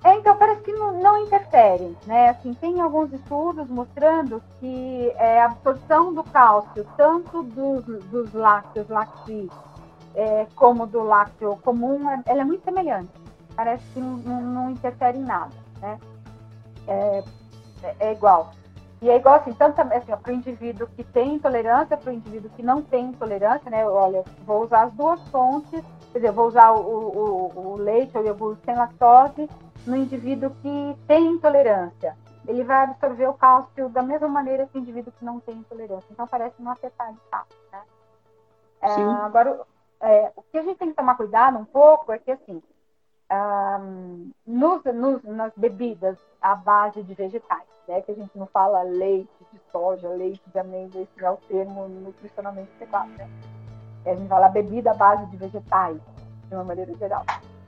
[0.03, 2.29] É, então, parece que não, não, interfere, né?
[2.29, 8.89] Assim, tem alguns estudos mostrando que é, a absorção do cálcio, tanto dos, dos lácteos
[8.89, 9.49] lac-free
[10.15, 13.11] é, como do lácteo comum, é, ela é muito semelhante.
[13.55, 15.99] Parece que não, não, interfere em nada, né?
[16.87, 17.23] É,
[17.99, 18.51] é igual.
[19.01, 22.51] E é igual assim, tanto assim, para o indivíduo que tem intolerância, para o indivíduo
[22.51, 23.83] que não tem intolerância, né?
[23.87, 28.23] Olha, vou usar as duas fontes, quer dizer, vou usar o, o, o leite ou
[28.23, 29.49] iogurte sem lactose
[29.87, 32.15] no indivíduo que tem intolerância.
[32.47, 36.07] Ele vai absorver o cálcio da mesma maneira que o indivíduo que não tem intolerância.
[36.11, 37.81] Então parece não afetar de fato, né?
[38.83, 39.61] É, agora,
[39.99, 42.61] é, o que a gente tem que tomar cuidado um pouco é que assim,
[43.31, 48.01] um, nos, nos, nas bebidas à base de vegetais, né?
[48.01, 51.87] Que a gente não fala leite de soja, leite de amêndoa, esse é o termo
[51.87, 53.29] nutricionalmente adequado, né?
[54.05, 55.99] A gente fala bebida à base de vegetais,
[56.47, 57.23] de uma maneira geral.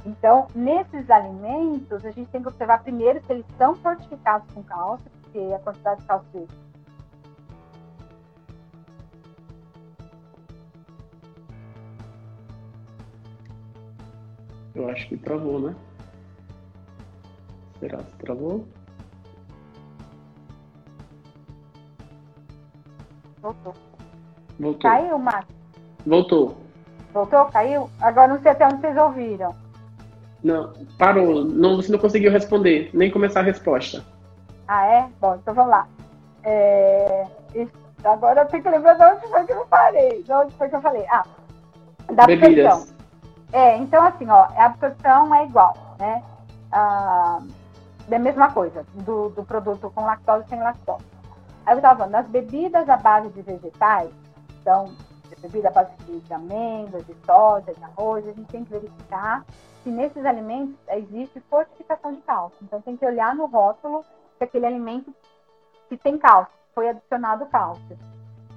[0.05, 5.09] Então, nesses alimentos, a gente tem que observar primeiro se eles são fortificados com cálcio,
[5.21, 6.47] porque a quantidade de cálcio
[14.75, 15.75] Eu acho que travou, né?
[17.79, 18.67] Será que travou?
[23.41, 23.73] Voltou.
[24.59, 24.89] Voltou.
[24.89, 25.55] Caiu, Marcos?
[26.05, 26.57] Voltou.
[27.13, 27.45] Voltou?
[27.45, 27.89] Caiu?
[28.01, 29.55] Agora não sei até onde vocês ouviram.
[30.43, 31.43] Não, parou.
[31.43, 34.03] Não, você não conseguiu responder, nem começar a resposta.
[34.67, 35.09] Ah, é?
[35.19, 35.87] Bom, então vamos lá.
[36.43, 37.27] É...
[38.03, 40.23] Agora eu tenho que lembrar de onde foi que eu parei.
[40.23, 41.05] De onde foi que eu falei?
[41.09, 41.23] Ah,
[42.13, 42.93] da Bebidas.
[43.51, 46.23] É, então assim, ó, a absorção é igual, né?
[46.71, 47.39] Ah,
[48.09, 51.05] é a mesma coisa, do, do produto com lactose e sem lactose.
[51.65, 54.11] Aí eu estava falando, nas bebidas à base de vegetais,
[54.59, 54.93] então,
[55.39, 59.45] bebida à base de amêndoas, de soja, de arroz, a gente tem que verificar
[59.83, 62.57] se nesses alimentos existe fortificação de cálcio.
[62.61, 64.03] Então, tem que olhar no rótulo
[64.37, 65.13] se aquele alimento
[65.89, 67.97] que tem cálcio, foi adicionado cálcio.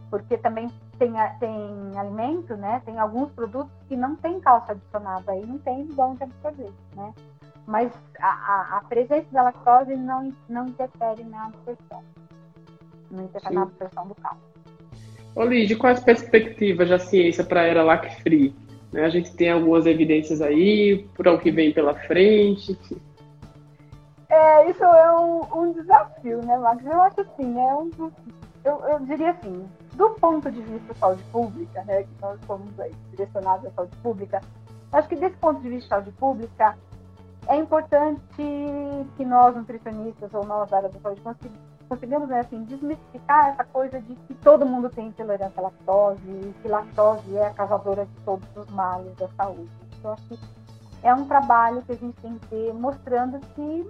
[0.09, 2.81] Porque também tem, tem alimento, né?
[2.85, 7.13] Tem alguns produtos que não tem cálcio adicionado aí, não tem de onde absorver, né?
[7.67, 12.03] Mas a, a, a, presença da lactose não, não interfere na absorção.
[13.11, 13.55] Não interfere Sim.
[13.55, 14.43] na absorção do cálcio.
[15.35, 18.55] Ô Lídia, quais as perspectivas da ciência para a era lac-free?
[18.93, 22.79] Né, a gente tem algumas evidências aí para o que vem pela frente.
[24.29, 26.85] É, isso é um, um desafio, né, Max?
[26.85, 27.91] Eu acho assim, é um
[28.67, 32.81] eu, eu diria assim, do ponto de vista da saúde pública, né, que nós somos
[32.81, 34.41] aí direcionados à saúde pública,
[34.93, 36.77] acho que desse ponto de vista da saúde pública,
[37.49, 38.21] é importante
[39.17, 41.23] que nós, nutricionistas ou nós da área da saúde,
[41.89, 46.69] consigamos né, assim, desmistificar essa coisa de que todo mundo tem intolerância à lactose que
[46.69, 49.71] lactose é a causadora de todos os males da saúde.
[49.99, 50.39] Então, acho que
[51.03, 53.89] é um trabalho que a gente tem que ter mostrando que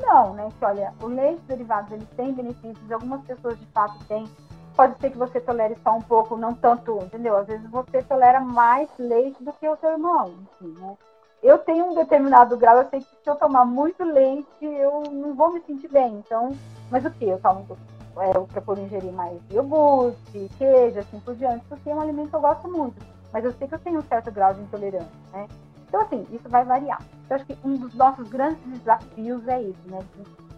[0.00, 0.48] não, né?
[0.58, 4.26] Que olha, o leite derivado ele tem benefícios, algumas pessoas de fato têm.
[4.74, 7.36] Pode ser que você tolere só um pouco, não tanto, entendeu?
[7.36, 10.96] Às vezes você tolera mais leite do que o seu irmão, enfim, né?
[11.44, 15.34] Eu tenho um determinado grau, eu sei que se eu tomar muito leite, eu não
[15.34, 16.14] vou me sentir bem.
[16.24, 16.56] Então,
[16.90, 17.26] mas o que?
[17.26, 17.76] Eu tomo,
[18.16, 22.36] é, eu procuro ingerir mais iogurte, queijo, assim por diante, porque é um alimento que
[22.36, 22.96] eu gosto muito.
[23.30, 25.46] Mas eu sei que eu tenho um certo grau de intolerância, né?
[25.86, 27.02] Então, assim, isso vai variar.
[27.26, 29.98] Então, acho que um dos nossos grandes desafios é isso, né?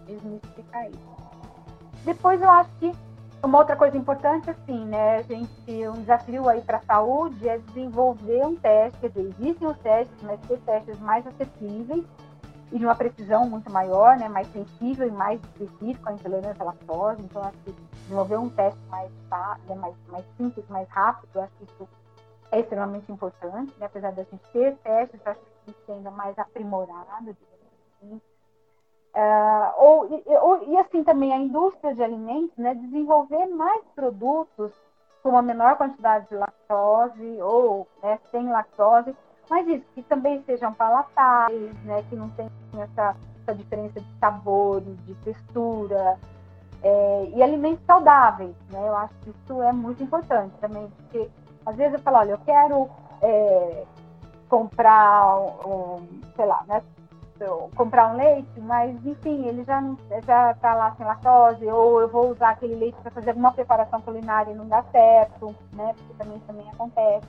[0.05, 1.17] Desmistificar isso.
[2.05, 2.95] Depois, eu acho que
[3.43, 5.23] uma outra coisa importante, assim, né?
[5.23, 8.99] Gente, um desafio aí para a saúde é desenvolver um teste.
[8.99, 12.03] Quer dizer, existem os testes, mas ter testes mais acessíveis
[12.71, 14.27] e de uma precisão muito maior, né?
[14.27, 17.21] Mais sensível e mais específico à intolerância à lactose.
[17.21, 17.71] Então, acho que
[18.03, 19.11] desenvolver um teste mais,
[19.67, 21.87] né, mais, mais simples, mais rápido, acho que isso
[22.51, 23.85] é extremamente importante, né?
[23.85, 28.21] apesar da gente ter testes, acho que a gente ainda mais aprimorado, assim.
[29.17, 34.71] Uh, ou, ou, e assim também a indústria de alimentos, né, desenvolver mais produtos
[35.23, 39.15] com uma menor quantidade de lactose ou né, sem lactose,
[39.49, 44.95] mas isso, que também sejam palatáveis, né, que não tenham essa, essa diferença de sabores,
[45.07, 46.19] de textura,
[46.83, 51.27] é, e alimentos saudáveis, né, eu acho que isso é muito importante também, porque
[51.65, 52.87] às vezes eu falo, olha, eu quero
[53.23, 53.83] é,
[54.47, 56.83] comprar, um, sei lá, né,
[57.75, 59.81] comprar um leite, mas enfim, ele já
[60.25, 64.01] já está lá sem lactose, ou eu vou usar aquele leite para fazer alguma preparação
[64.01, 65.93] culinária e não dá certo, né?
[65.97, 67.27] Porque também também acontece.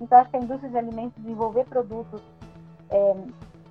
[0.00, 2.20] Então acho que a indústria de alimentos desenvolver produtos
[2.90, 3.16] é,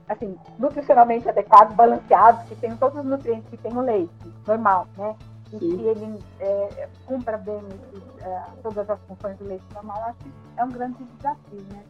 [0.09, 4.11] assim nutricionalmente adequados, balanceados, que tenham todos os nutrientes que tem o leite
[4.47, 5.15] normal, né?
[5.53, 5.77] E Sim.
[5.77, 7.61] que ele é, cumpra bem
[8.21, 11.83] é, todas as funções do leite normal, acho que é um grande desafio, né?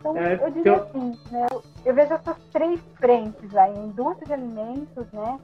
[0.00, 0.76] Então, é, eu diria eu...
[0.76, 1.46] assim, né,
[1.84, 5.38] eu vejo essas três frentes aí, indústria de alimentos, né?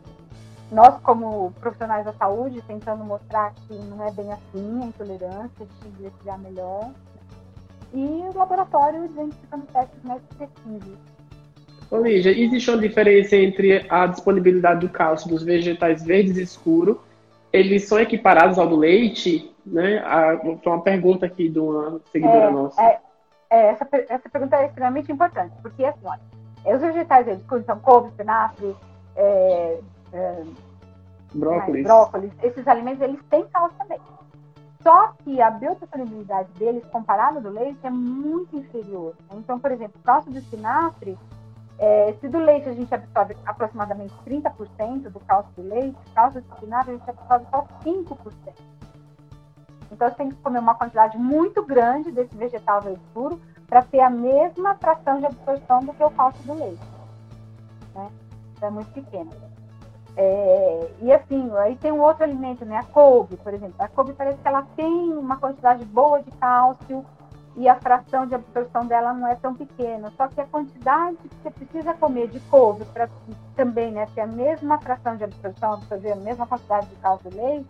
[0.73, 5.89] Nós, como profissionais da saúde, tentando mostrar que não é bem assim a intolerância, de
[5.89, 6.91] investigar melhor.
[7.95, 10.99] E o laboratório identificando testes mais precisos.
[11.89, 16.97] Ô, Lígia, existe uma diferença entre a disponibilidade do cálcio dos vegetais verdes escuros?
[17.53, 19.55] Eles são equiparados ao do leite?
[19.65, 19.99] Né?
[19.99, 22.83] A, foi uma pergunta aqui de uma seguidora é, nossa.
[22.83, 22.99] É,
[23.51, 26.21] é, essa, essa pergunta é extremamente importante, porque assim, olha,
[26.65, 28.77] os vegetais eles são couve, espinafre,
[29.15, 29.81] é,
[30.13, 30.45] é,
[31.35, 31.85] brócolis.
[31.85, 34.01] brócolis, esses alimentos eles têm cálcio também.
[34.83, 39.15] Só que a biodisponibilidade deles, comparado do leite, é muito inferior.
[39.33, 41.19] Então, por exemplo, o cálcio do espinafre,
[41.79, 46.41] é, se do leite a gente absorve aproximadamente 30% do cálcio do leite, o cálcio
[46.41, 48.76] do espinafre a gente absorve só 5%.
[49.91, 54.01] Então, você tem que comer uma quantidade muito grande desse vegetal verde puro para ter
[54.01, 56.83] a mesma fração de absorção do que o cálcio do leite.
[57.95, 58.09] Né?
[58.57, 59.31] Então, é muito pequeno.
[60.17, 62.79] É, e assim, aí tem um outro alimento, né?
[62.79, 63.75] A couve, por exemplo.
[63.79, 67.05] A couve parece que ela tem uma quantidade boa de cálcio
[67.55, 70.11] e a fração de absorção dela não é tão pequena.
[70.17, 73.11] Só que a quantidade que você precisa comer de couve para
[73.55, 77.37] também né, ter a mesma fração de absorção, absorver a mesma quantidade de cálcio do
[77.37, 77.69] leite,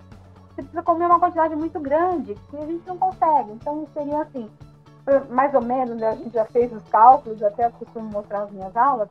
[0.57, 3.53] você precisa comer uma quantidade muito grande, que a gente não consegue.
[3.53, 4.51] Então, seria assim,
[5.29, 8.75] mais ou menos, né, a gente já fez os cálculos, até costumo mostrar nas minhas
[8.75, 9.09] aulas,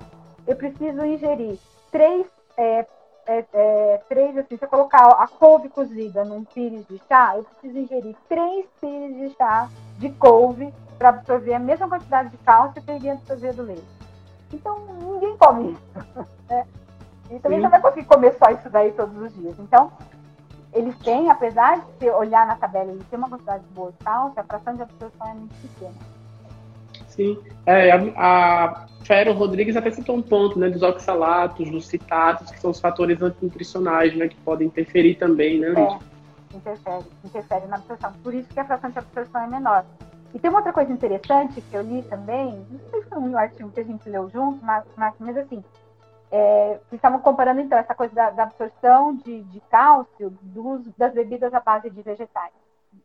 [0.48, 1.60] eu preciso ingerir
[1.92, 2.26] três,
[2.58, 2.86] é,
[3.28, 7.44] é, é, três assim, se eu colocar a couve cozida num pires de chá, eu
[7.44, 12.82] preciso ingerir três pires de chá de couve para absorver a mesma quantidade de cálcio
[12.82, 13.84] que eu iria absorver do leite.
[14.52, 16.26] Então, ninguém come isso.
[16.48, 16.64] Né?
[17.32, 19.58] E também não vai conseguir comer só isso daí todos os dias.
[19.58, 19.92] Então,
[20.76, 24.40] eles têm, apesar de você olhar na tabela, eles têm uma quantidade boa de cálcio,
[24.40, 25.94] a fração de absorção é muito pequena.
[27.08, 27.40] Sim.
[27.66, 32.72] É, a, a Rodrigues até citou um ponto, né, dos oxalatos, dos citatos, que são
[32.72, 38.12] os fatores antinutricionais, né, que podem interferir também, né, É, interfere, interfere na absorção.
[38.22, 39.86] Por isso que a fração de absorção é menor.
[40.34, 43.38] E tem uma outra coisa interessante que eu li também, não sei se foi um
[43.38, 45.64] artigo que a gente leu junto, mas, mas assim,
[46.38, 51.54] é, estavam comparando então essa coisa da, da absorção de, de cálcio dos, das bebidas
[51.54, 52.52] à base de vegetais.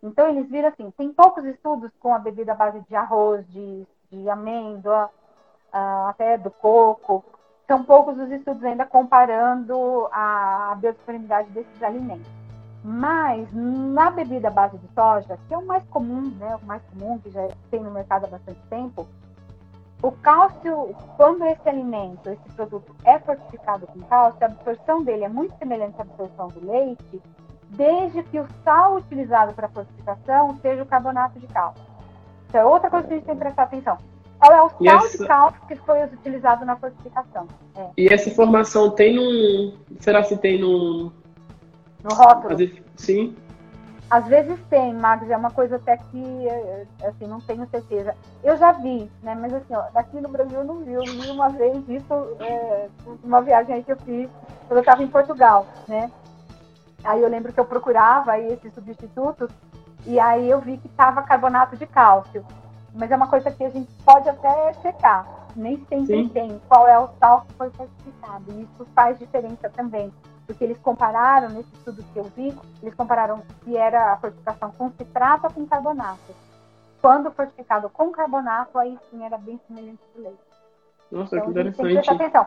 [0.02, 3.86] Então eles viram assim, tem poucos estudos com a bebida à base de arroz, de,
[4.10, 5.08] de amêndoa,
[5.72, 7.24] uh, até do coco.
[7.68, 12.26] São poucos os estudos ainda comparando a biodisponibilidade desses alimentos.
[12.82, 16.82] Mas na bebida à base de soja, que é o mais comum, né, o mais
[16.86, 19.06] comum que já tem no mercado há bastante tempo,
[20.02, 25.28] o cálcio, quando esse alimento, esse produto é fortificado com cálcio, a absorção dele é
[25.28, 27.22] muito semelhante à absorção do leite,
[27.70, 31.84] desde que o sal utilizado para fortificação seja o carbonato de cálcio.
[32.48, 33.98] Então, é outra coisa que a gente tem que prestar atenção.
[34.38, 35.18] Qual é o sal essa...
[35.18, 37.46] de cálcio que foi utilizado na fortificação?
[37.76, 37.90] É.
[37.96, 39.78] E essa informação tem num.
[40.00, 41.12] Será que tem num.
[42.02, 42.56] No rótulo?
[42.96, 43.36] Sim.
[44.10, 48.12] Às vezes tem, Max, é uma coisa até que, é, é, assim, não tenho certeza.
[48.42, 51.30] Eu já vi, né, mas assim, ó, daqui no Brasil eu não vi, eu vi
[51.30, 52.88] uma vez isso, é,
[53.22, 54.28] uma viagem aí que eu fiz,
[54.66, 56.10] quando eu estava em Portugal, né.
[57.04, 59.48] Aí eu lembro que eu procurava aí esses substitutos,
[60.04, 62.44] e aí eu vi que estava carbonato de cálcio.
[62.92, 65.24] Mas é uma coisa que a gente pode até checar.
[65.54, 66.28] Nem sempre Sim.
[66.28, 68.44] tem qual é o sal que foi certificado.
[68.48, 70.12] E isso faz diferença também
[70.50, 74.90] porque eles compararam, nesse estudo que eu vi, eles compararam se era a fortificação com
[74.90, 76.34] citrato ou com carbonato.
[77.00, 80.38] Quando fortificado com carbonato, aí sim era bem semelhante ao leite.
[81.08, 81.94] Nossa, então, que interessante.
[81.94, 82.46] Tem que atenção.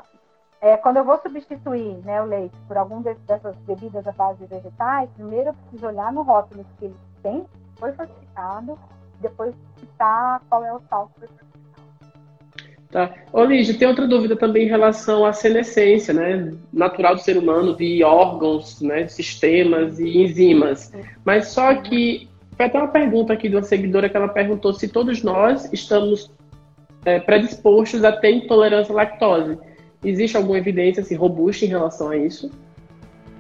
[0.60, 4.48] É, quando eu vou substituir né, o leite por algum dessas bebidas à base de
[4.48, 7.46] vegetais, primeiro eu preciso olhar no rótulo que ele tem,
[7.78, 8.78] foi fortificado,
[9.22, 11.53] depois citar qual é o sal que foi fortificado.
[12.94, 13.12] Tá.
[13.34, 16.54] Ô, Lígia, tem outra dúvida também em relação à senescência, né?
[16.72, 19.08] Natural do ser humano, de órgãos, né?
[19.08, 20.94] sistemas e enzimas.
[21.26, 24.88] Mas só que foi até uma pergunta aqui de uma seguidora que ela perguntou se
[24.88, 26.32] todos nós estamos
[27.04, 29.58] é, predispostos a ter intolerância à lactose.
[30.06, 32.52] Existe alguma evidência assim, robusta em relação a isso?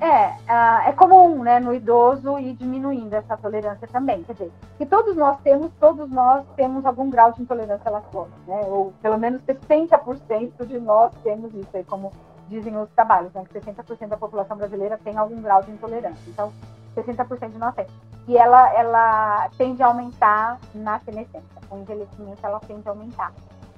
[0.01, 4.23] É, é comum, né, no idoso ir diminuindo essa tolerância também.
[4.23, 8.31] Quer dizer, que todos nós temos, todos nós temos algum grau de intolerância à lactose,
[8.45, 8.61] né?
[8.67, 12.11] Ou pelo menos 60% de nós temos isso aí, como
[12.49, 13.43] dizem os trabalhos, né?
[13.45, 16.29] Que 60% da população brasileira tem algum grau de intolerância.
[16.29, 16.51] Então,
[16.95, 17.87] 60% de nós tem.
[18.27, 21.61] E ela, ela tende a aumentar na senescência.
[21.69, 23.31] Com o envelhecimento, ela tende a aumentar.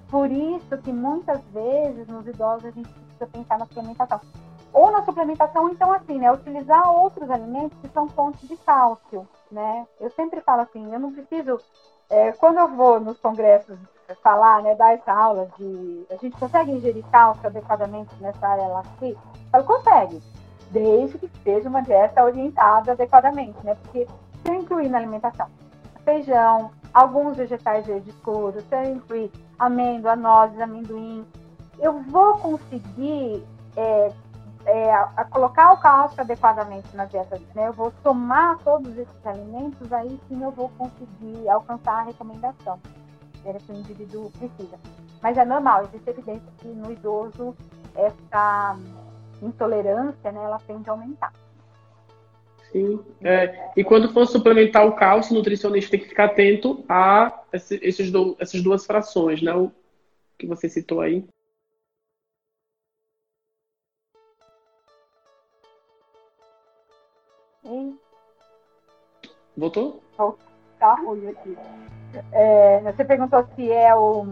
[0.10, 4.20] Por isso que muitas vezes nos idosos a gente precisa pensar na suplementação
[4.76, 9.88] ou na suplementação, então assim, né, utilizar outros alimentos que são fontes de cálcio, né?
[10.02, 11.58] Eu sempre falo assim, eu não preciso,
[12.10, 13.80] é, quando eu vou nos congressos
[14.22, 18.82] falar, né, dar essa aula de, a gente consegue ingerir cálcio adequadamente nessa área lá
[18.82, 19.18] aqui?
[19.54, 20.22] Eu consegue,
[20.72, 23.76] desde que seja uma dieta orientada adequadamente, né?
[23.76, 25.48] Porque se eu incluir na alimentação
[26.04, 31.26] feijão, alguns vegetais verdes escuros, se eu incluir amêndoa, nozes, amendoim,
[31.80, 33.42] eu vou conseguir
[33.78, 34.12] é,
[34.66, 37.68] é, a, colocar o cálcio adequadamente na dieta, né?
[37.68, 42.80] Eu vou tomar todos esses alimentos, aí sim eu vou conseguir alcançar a recomendação
[43.46, 44.78] é, que o indivíduo precisa.
[45.22, 47.56] Mas é normal, existe evidência que no idoso
[47.96, 48.78] essa
[49.42, 51.34] intolerância, né, ela tende a aumentar.
[52.72, 53.00] Sim.
[53.24, 58.12] É, e quando for suplementar o cálcio, o nutricionista tem que ficar atento a esses
[58.12, 59.54] do, essas duas frações, né?
[59.54, 59.72] O
[60.38, 61.26] que você citou aí.
[69.58, 70.02] Voltou?
[70.80, 71.58] Tá ruim aqui.
[72.32, 74.26] É, você perguntou se é o,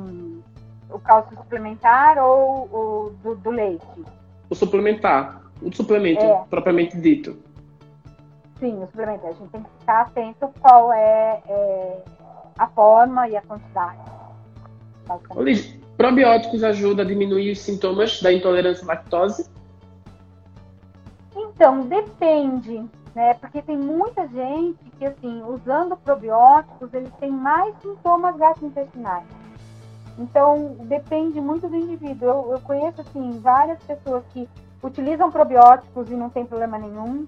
[0.90, 3.86] o cálcio suplementar ou o do, do leite?
[4.50, 5.42] O suplementar.
[5.62, 6.44] O suplemento, é.
[6.50, 7.38] propriamente dito.
[8.60, 9.26] Sim, o suplemento.
[9.26, 12.04] A gente tem que ficar atento qual é, é
[12.58, 14.00] a forma e a quantidade.
[15.98, 19.50] probióticos ajudam a diminuir os sintomas da intolerância à lactose?
[21.36, 22.84] Então, depende
[23.16, 23.34] né?
[23.36, 29.26] Porque tem muita gente que, assim, usando probióticos, eles têm mais sintomas gastrointestinais.
[30.18, 32.28] Então, depende muito do indivíduo.
[32.28, 34.48] Eu, eu conheço, assim, várias pessoas que
[34.82, 37.28] utilizam probióticos e não tem problema nenhum.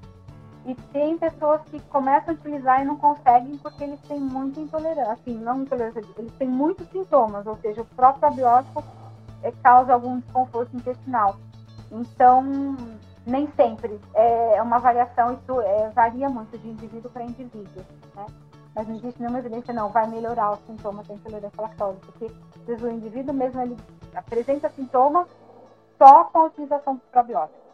[0.66, 5.14] E tem pessoas que começam a utilizar e não conseguem porque eles têm muita intolerância,
[5.14, 8.84] assim, não intolerância, eles têm muitos sintomas, ou seja, o próprio probiótico
[9.44, 11.38] é, causa algum desconforto intestinal.
[11.92, 12.76] Então,
[13.26, 14.00] nem sempre.
[14.14, 17.84] É uma variação, isso é, varia muito de indivíduo para indivíduo,
[18.16, 18.26] né?
[18.76, 22.26] Mas não existe nenhuma evidência, não, vai melhorar os sintomas da intolerância à lactose, porque
[22.26, 23.78] às vezes o indivíduo mesmo ele
[24.14, 25.28] apresenta sintomas
[25.98, 27.66] só com a utilização de probióticos.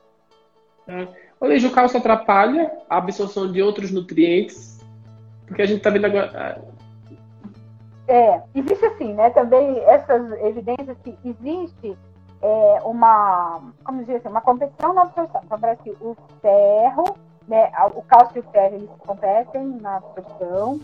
[0.87, 1.07] É.
[1.39, 4.79] O cálcio atrapalha a absorção de outros nutrientes,
[5.47, 6.61] porque a gente está vendo agora.
[8.07, 9.29] É, existe assim, né?
[9.31, 11.97] Também essas evidências que existe
[12.41, 15.41] é, uma, como dizer assim, uma competição na absorção.
[15.43, 17.15] Então, parece que o ferro,
[17.47, 20.79] né, o cálcio e o ferro, eles competem na absorção,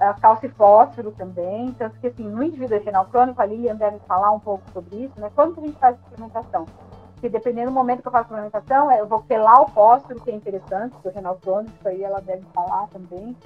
[0.00, 4.30] a cálcio e fósforo também, tanto que, assim, no indivíduo renal crônico, ali, deve falar
[4.32, 6.66] um pouco sobre isso, né, quando a gente faz suplementação,
[7.12, 10.34] porque dependendo do momento que eu faço suplementação, eu vou pelar o fósforo, que é
[10.34, 13.36] interessante, o renal crônico, aí ela deve falar também,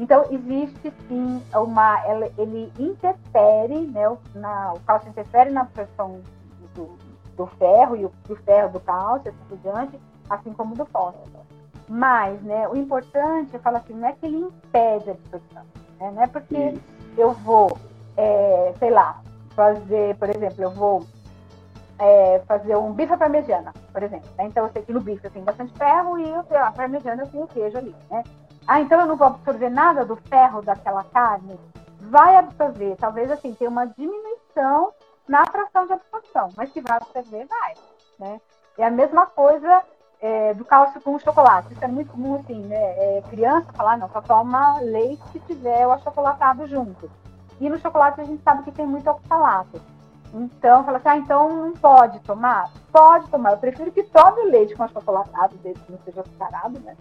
[0.00, 2.02] então, existe sim uma.
[2.36, 4.08] Ele interfere, né?
[4.08, 6.20] O, na, o cálcio interfere na absorção
[6.74, 6.96] do,
[7.36, 11.30] do ferro e o, do ferro do cálcio, assim por diante, assim como do fósforo.
[11.88, 15.62] Mas, né, o importante, eu falo assim, não é que ele impede a absorção,
[16.00, 16.10] né?
[16.14, 16.78] não é porque
[17.18, 17.76] eu vou,
[18.16, 19.20] é, sei lá,
[19.54, 21.06] fazer, por exemplo, eu vou
[21.98, 24.28] é, fazer um bife à parmegiana, por exemplo.
[24.38, 24.46] Né?
[24.46, 27.46] Então, eu sei que no bife eu tenho bastante ferro e a parmegiana eu tenho
[27.46, 28.22] queijo ali, né?
[28.66, 31.58] Ah, então eu não vou absorver nada do ferro daquela carne?
[32.00, 34.92] Vai absorver, talvez assim, tenha uma diminuição
[35.28, 37.74] na fração de absorção, mas que vai absorver, vai.
[38.18, 38.40] Né?
[38.78, 39.82] É a mesma coisa
[40.20, 41.72] é, do cálcio com o chocolate.
[41.72, 42.76] Isso é muito comum, assim, né?
[42.76, 47.10] É, criança falar, não, só toma leite se tiver o achocolatado junto.
[47.60, 49.80] E no chocolate a gente sabe que tem muito oxalato.
[50.34, 52.70] Então, fala assim, ah, então não pode tomar?
[52.90, 53.52] Pode tomar.
[53.52, 56.96] Eu prefiro que tome o leite com achocolatado, desde que não seja açucarado, né?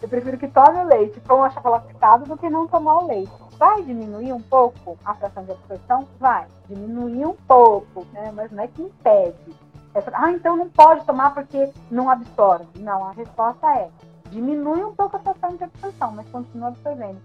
[0.00, 3.32] Eu prefiro que tome o leite com achocolatado do que não tomar o leite.
[3.62, 6.08] Vai diminuir um pouco a fração de absorção?
[6.18, 6.48] Vai.
[6.68, 8.32] Diminuir um pouco, né?
[8.34, 9.54] Mas não é que impede.
[9.94, 12.66] É, ah, então não pode tomar porque não absorve.
[12.80, 13.88] Não, a resposta é
[14.30, 17.22] diminui um pouco a fração de absorção, mas continua absorvendo.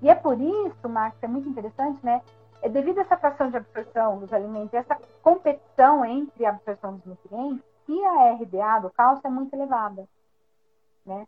[0.00, 2.22] E é por isso, Marcos, é muito interessante, né?
[2.62, 7.04] é devido a essa fração de absorção dos alimentos, essa competição entre a absorção dos
[7.04, 10.06] nutrientes, se a RDA do cálcio é muito elevada,
[11.04, 11.26] né?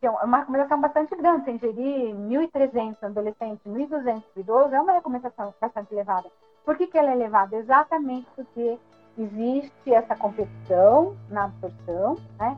[0.00, 1.44] Então, é uma recomendação bastante grande.
[1.44, 6.26] Você ingerir 1.300 adolescentes, 1.200 idosos, é uma recomendação bastante elevada.
[6.64, 7.54] Por que, que ela é elevada?
[7.56, 8.78] Exatamente porque
[9.18, 12.56] existe essa competição na absorção, né?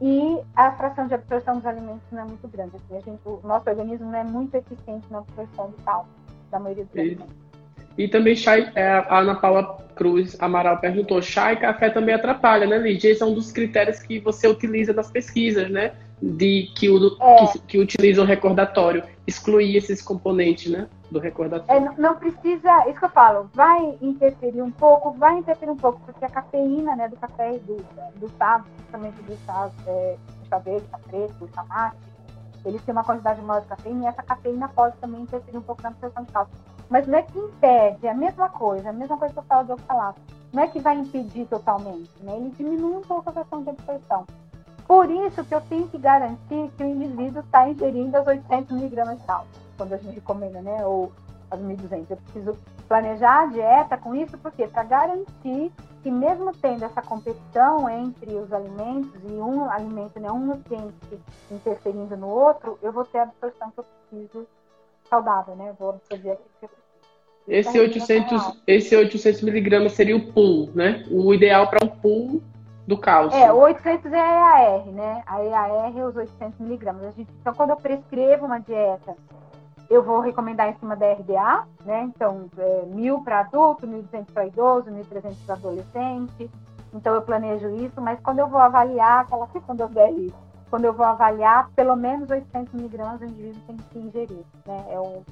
[0.00, 2.76] E a fração de absorção dos alimentos não é muito grande.
[2.76, 6.10] Assim, a gente, o nosso organismo não é muito eficiente na absorção do cálcio
[6.50, 7.36] da maioria dos alimentos.
[7.98, 12.66] E também chá, é, a Ana Paula Cruz Amaral perguntou, chá e café também atrapalha,
[12.66, 13.10] né, Lídia?
[13.10, 15.92] Esse é um dos critérios que você utiliza nas pesquisas, né?
[16.20, 17.46] De que, o, é.
[17.46, 20.88] que, que utiliza o recordatório, excluir esses componentes, né?
[21.10, 21.92] Do recordatório.
[21.92, 26.00] É, não precisa, isso que eu falo, vai interferir um pouco, vai interferir um pouco,
[26.04, 27.76] porque a cafeína, né, do café e do,
[28.16, 30.16] do chá, principalmente do chá, é,
[30.48, 31.96] chá verde, chá preto, chá mate,
[32.64, 35.82] eles têm uma quantidade maior de cafeína e essa cafeína pode também interferir um pouco
[35.82, 36.54] na absorção de cálcio.
[36.90, 39.66] Mas não é que impede, é a mesma coisa, a mesma coisa que eu falo
[39.66, 40.20] do oxalato.
[40.52, 42.36] Não é que vai impedir totalmente, né?
[42.36, 44.26] Ele diminui um pouco a questão de absorção.
[44.88, 49.18] Por isso que eu tenho que garantir que o indivíduo está ingerindo as 800 miligramas
[49.18, 50.78] de cálcio, quando a gente recomenda, né?
[50.86, 51.12] Ou
[51.50, 52.06] as 1.200.
[52.08, 52.58] Eu preciso
[52.88, 55.70] planejar a dieta com isso, porque para garantir
[56.02, 61.20] que mesmo tendo essa competição entre os alimentos e um alimento, né, um nutriente
[61.50, 64.46] interferindo no outro, eu vou ter a absorção que eu preciso
[65.10, 65.68] saudável, né?
[65.68, 66.88] Eu vou absorver aquilo que eu preciso.
[67.46, 71.04] Esse 800, esse 800 miligramas seria o pool, né?
[71.10, 72.42] O ideal para um pool
[72.88, 73.38] do cálcio.
[73.38, 75.22] É, o 800 é a EAR, né?
[75.26, 77.14] A EAR é os 800 miligramas.
[77.18, 79.14] Então, quando eu prescrevo uma dieta,
[79.90, 82.04] eu vou recomendar em cima da RDA, né?
[82.04, 86.50] Então, é, 1.000 para adulto, 1.200 para idoso, 1.300 para adolescente.
[86.94, 90.32] Então, eu planejo isso, mas quando eu vou avaliar, aquela questão do DRI,
[90.70, 94.86] quando eu vou avaliar, pelo menos 800 miligramas o indivíduo tem que ingerir, né?
[94.88, 95.22] É, o,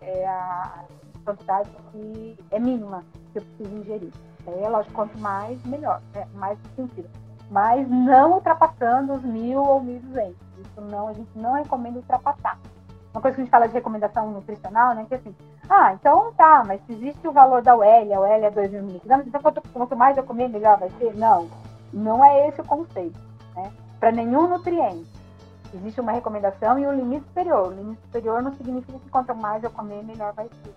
[0.00, 0.84] é a
[1.24, 4.12] quantidade que é mínima que eu preciso ingerir.
[4.46, 6.26] É lógico, quanto mais, melhor, né?
[6.34, 7.08] mais sentido.
[7.50, 10.34] Mas não ultrapassando os 1.000 ou 1.200.
[10.58, 12.58] Isso não, a gente não recomenda ultrapassar.
[13.12, 15.06] Uma coisa que a gente fala de recomendação nutricional, né?
[15.08, 15.34] Que assim,
[15.68, 18.82] ah, então tá, mas se existe o valor da UL, a UL é 2 mil
[18.82, 21.14] miligramas, então quanto, quanto mais eu comer, melhor vai ser?
[21.14, 21.48] Não,
[21.92, 23.18] não é esse o conceito,
[23.54, 23.72] né?
[24.00, 25.08] Para nenhum nutriente.
[25.72, 27.68] Existe uma recomendação e um limite superior.
[27.68, 30.74] O limite superior não significa que quanto mais eu comer, melhor vai ser.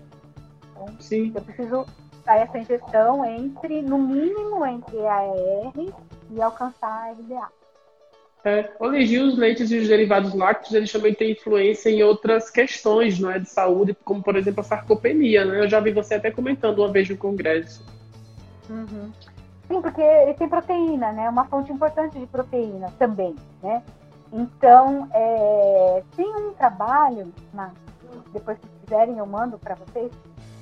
[0.72, 1.32] Então, Sim.
[1.36, 1.86] eu preciso
[2.36, 5.94] essa ingestão entre, no mínimo, entre a ER
[6.32, 7.48] e alcançar a RDA.
[8.44, 13.20] É, Oligi, os leites e os derivados lácteos, eles também têm influência em outras questões,
[13.20, 15.60] não é, de saúde, como, por exemplo, a sarcopenia, né?
[15.60, 17.84] Eu já vi você até comentando uma vez no congresso.
[18.70, 19.12] Uhum.
[19.68, 21.30] Sim, porque ele tem proteína, né?
[21.30, 23.84] Uma fonte importante de proteína também, né?
[24.32, 27.72] Então, é, tem um trabalho, mas
[28.32, 30.12] depois se quiserem eu mando para vocês,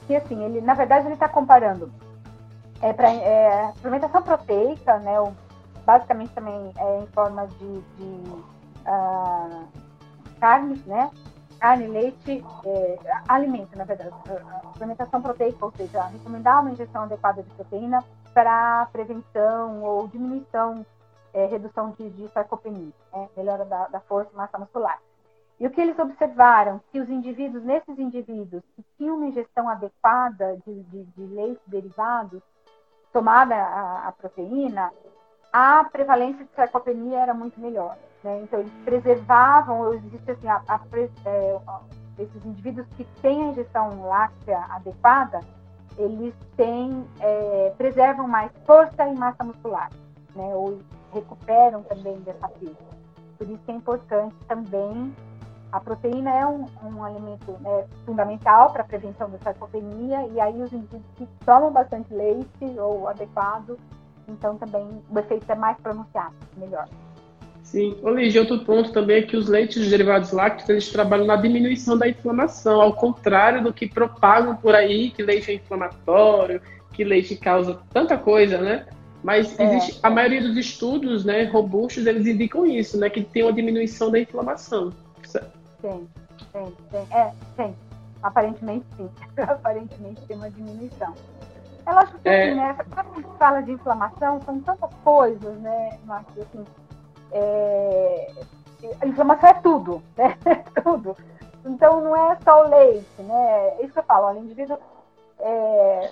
[0.07, 1.91] que assim, ele, na verdade, ele está comparando
[2.81, 5.19] é, para é, fermentação proteica, né?
[5.19, 5.33] O
[5.85, 8.29] basicamente também é em forma de, de
[8.87, 9.67] uh,
[10.39, 11.11] carne, né?
[11.59, 14.11] Carne, leite, é, alimento, na verdade,
[14.75, 18.03] alimentação proteica, ou seja, recomendar uma injeção adequada de proteína
[18.33, 20.85] para prevenção ou diminuição,
[21.33, 23.29] é, redução de, de sarcopenia, né?
[23.37, 24.99] melhora da, da força e massa muscular.
[25.59, 26.81] E o que eles observaram?
[26.91, 32.41] Que os indivíduos, nesses indivíduos que tinham uma ingestão adequada de, de, de leite derivados,
[33.13, 34.91] tomada a, a proteína,
[35.53, 37.97] a prevalência de sarcopenia era muito melhor.
[38.21, 38.41] Né?
[38.43, 40.81] Então, eles preservavam, existe assim, a, a,
[41.25, 41.59] é,
[42.19, 45.39] esses indivíduos que têm a ingestão láctea adequada,
[45.97, 49.89] eles têm, é, preservam mais força e massa muscular,
[50.35, 50.53] né?
[50.53, 50.79] ou
[51.13, 52.95] recuperam também dessa perda.
[53.37, 55.15] Por isso é importante também,
[55.75, 60.61] a proteína é um, um alimento né, fundamental para a prevenção da sarcopenia, e aí
[60.61, 63.77] os indivíduos que tomam bastante leite ou adequado,
[64.25, 66.87] então também o efeito é mais pronunciado, melhor.
[67.61, 67.97] Sim.
[68.03, 71.97] Olívia, outro ponto também é que os leites de derivados lácteos eles trabalham na diminuição
[71.97, 76.61] da inflamação, ao contrário do que propagam por aí, que leite é inflamatório,
[76.93, 78.85] que leite causa tanta coisa, né?
[79.21, 79.63] Mas é.
[79.65, 83.09] existe, a maioria dos estudos né, robustos, eles indicam isso, né?
[83.09, 84.93] Que tem uma diminuição da inflamação.
[85.85, 86.09] Tem,
[86.51, 87.07] tem, tem.
[87.11, 87.75] É, tem.
[88.23, 89.07] Aparentemente sim.
[89.37, 91.13] Aparentemente tem uma diminuição.
[91.85, 92.47] É lógico que, é...
[92.49, 92.77] assim, né?
[92.91, 96.39] Quando a gente fala de inflamação, são tantas coisas, né, Marcos?
[96.39, 96.65] Assim,
[97.31, 98.33] é...
[98.99, 100.35] A inflamação é tudo, né?
[100.83, 101.15] tudo.
[101.63, 103.67] Então, não é só o leite, né?
[103.77, 104.79] É isso que eu falo, o indivíduo
[105.39, 106.11] é...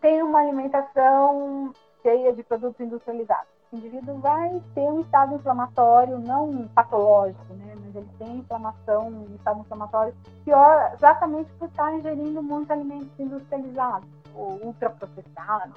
[0.00, 3.53] tem uma alimentação cheia de produtos industrializados.
[3.74, 7.74] O indivíduo vai ter um estado inflamatório não patológico, né?
[7.84, 10.14] Mas ele tem inflamação, um estado inflamatório
[10.44, 15.74] pior exatamente por estar ingerindo muitos alimentos industrializados ou ultraprocessados.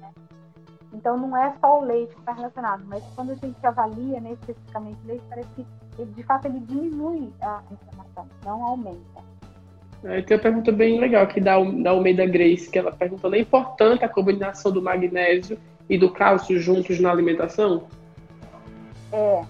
[0.00, 0.10] Né?
[0.92, 4.32] Então não é só o leite que está relacionado, mas quando a gente avalia né,
[4.32, 5.66] especificamente o leite, parece que
[6.00, 9.24] ele, de fato ele diminui a inflamação, não aumenta.
[10.02, 13.38] É, tem uma pergunta bem legal aqui da, da Almeida Grace, que ela perguntou: é
[13.38, 15.56] importante a combinação do magnésio
[15.88, 17.84] e do cálcio juntos na alimentação?
[19.12, 19.44] É,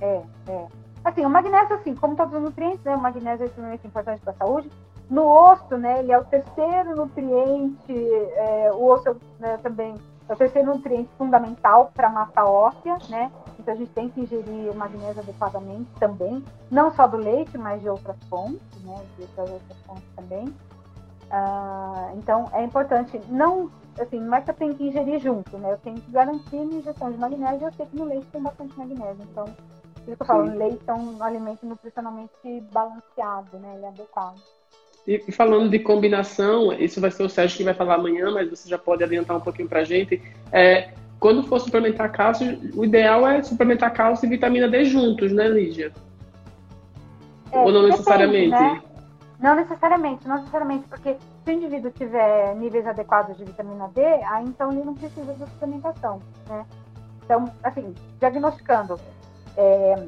[0.00, 0.66] é, é.
[1.04, 4.32] Assim, o magnésio, assim, como todos os nutrientes, né, o magnésio é extremamente importante para
[4.32, 4.70] a saúde.
[5.08, 9.94] No osso, né, ele é o terceiro nutriente, é, o osso né, também
[10.28, 13.32] é o terceiro nutriente fundamental para a massa óssea, né?
[13.58, 17.80] Então a gente tem que ingerir o magnésio adequadamente também, não só do leite, mas
[17.82, 19.02] de outras fontes, né?
[19.18, 20.54] De outras fontes também.
[21.32, 23.68] Ah, então é importante não
[23.98, 25.72] assim, não é que eu tenho que ingerir junto, né?
[25.72, 28.42] Eu tenho que garantir minha ingestão de magnésio e eu sei que no leite tem
[28.42, 29.26] bastante magnésio.
[29.30, 32.30] Então, por isso que eu falo, o leite é um alimento nutricionalmente
[32.72, 33.74] balanceado, né?
[33.76, 34.40] Ele é adequado.
[35.06, 38.68] E falando de combinação, isso vai ser o Sérgio que vai falar amanhã, mas você
[38.68, 40.22] já pode adiantar um pouquinho pra gente.
[40.52, 45.48] É, quando for suplementar cálcio, o ideal é suplementar cálcio e vitamina D juntos, né,
[45.48, 45.92] Lígia?
[47.50, 48.50] É, Ou não necessariamente?
[48.50, 48.82] Né?
[49.40, 54.44] Não necessariamente, não necessariamente, porque se o indivíduo tiver níveis adequados de vitamina D, aí
[54.44, 56.66] então ele não precisa de suplementação, né?
[57.24, 59.00] Então, assim, diagnosticando,
[59.56, 60.06] é,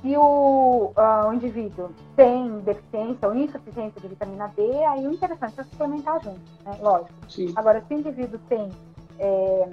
[0.00, 5.60] se o, uh, o, indivíduo tem deficiência ou insuficiência de vitamina D, aí o interessante
[5.60, 6.78] é suplementar junto, né?
[6.80, 7.12] Lógico.
[7.28, 7.52] Sim.
[7.56, 8.70] Agora, se o indivíduo tem,
[9.18, 9.68] é,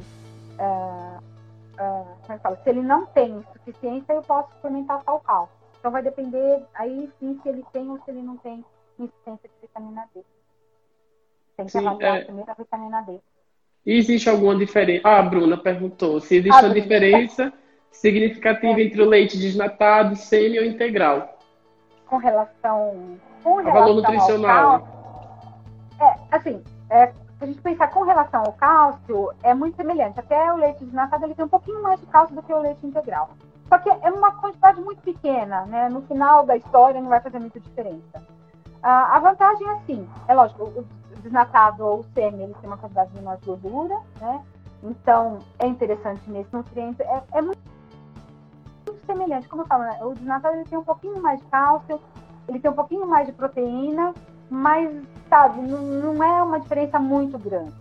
[0.60, 2.60] uh, uh, como é que fala?
[2.64, 5.63] Se ele não tem insuficiência, eu posso suplementar só o cálcio.
[5.84, 8.64] Então, vai depender aí sim se ele tem ou se ele não tem
[8.98, 10.22] insuficiência de vitamina D.
[11.58, 12.24] Tem que Sim, avaliar é...
[12.24, 13.20] primeiro a vitamina D.
[13.86, 15.02] E existe alguma diferença?
[15.06, 17.52] Ah, a Bruna perguntou se existe ah, uma diferença
[17.92, 18.84] significativa é.
[18.84, 21.38] entre o leite desnatado, semi ou integral.
[22.08, 24.80] Com relação, com relação valor nutricional.
[24.80, 30.18] Cálcio, é, assim, é, se a gente pensar com relação ao cálcio, é muito semelhante.
[30.18, 32.88] Até o leite desnatado ele tem um pouquinho mais de cálcio do que o leite
[32.88, 33.32] integral.
[33.70, 35.90] Só que é uma quantidade muito pequena, né?
[35.90, 38.22] No final da história não vai fazer muita diferença.
[38.82, 40.86] a vantagem é assim, é lógico, o
[41.22, 44.44] desnatado ou semi, ele tem uma quantidade menor de gordura, né?
[44.84, 47.02] Então, é interessante nesse nutriente.
[47.02, 47.60] É, é muito,
[49.06, 49.98] semelhante, como eu falo, né?
[50.02, 52.00] o desnatado ele tem um pouquinho mais de cálcio,
[52.48, 54.14] ele tem um pouquinho mais de proteína,
[54.50, 54.90] mas,
[55.30, 57.74] sabe, não, não é uma diferença muito grande.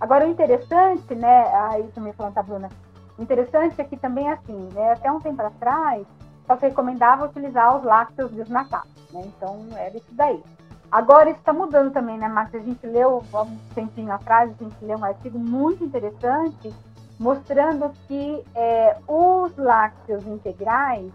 [0.00, 2.87] Agora, o interessante, né, aí também falando da Bruna, o
[3.18, 6.06] interessante é que também, assim, né, até um tempo atrás,
[6.46, 9.22] só se recomendava utilizar os lácteos desnatados, né?
[9.26, 10.42] Então, era isso daí.
[10.90, 12.54] Agora está mudando também, né, Max?
[12.54, 16.72] A gente leu, há um tempinho atrás, a gente leu um artigo muito interessante
[17.18, 21.12] mostrando que é, os lácteos integrais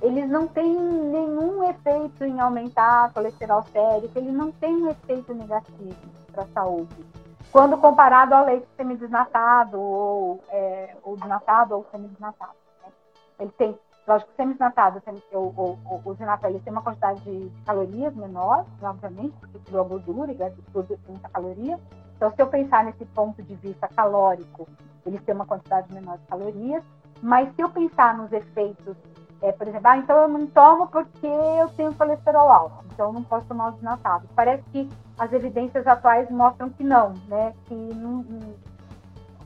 [0.00, 5.96] eles não têm nenhum efeito em aumentar colesterol sérico, eles não têm um efeito negativo
[6.32, 6.94] para a saúde.
[7.50, 12.52] Quando comparado ao leite semidesnatado ou, é, ou desnatado ou semidesnatado.
[12.82, 12.92] Né?
[13.40, 13.78] Ele tem
[14.08, 15.02] Lógico, semi-desnatado,
[15.34, 19.82] o, o, o, o desnatado, ele tem uma quantidade de, calorias menor, obviamente, porque tirou
[19.82, 21.78] a gordura e tem muita caloria.
[22.16, 24.66] Então, se eu pensar nesse ponto de vista calórico,
[25.04, 26.82] eles têm uma quantidade menor de calorias.
[27.20, 28.96] Mas se eu pensar nos efeitos,
[29.40, 33.12] é, por exemplo, ah, então eu não tomo porque eu tenho colesterol alto, então eu
[33.12, 34.28] não posso tomar o desnatado.
[34.34, 37.54] Parece que as evidências atuais mostram que não, né?
[37.66, 38.24] Que não,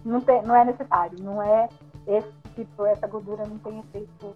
[0.05, 1.69] não, tem, não é necessário, não é
[2.07, 4.35] esse tipo, essa gordura não tem efeito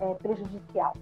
[0.00, 0.94] é, prejudicial.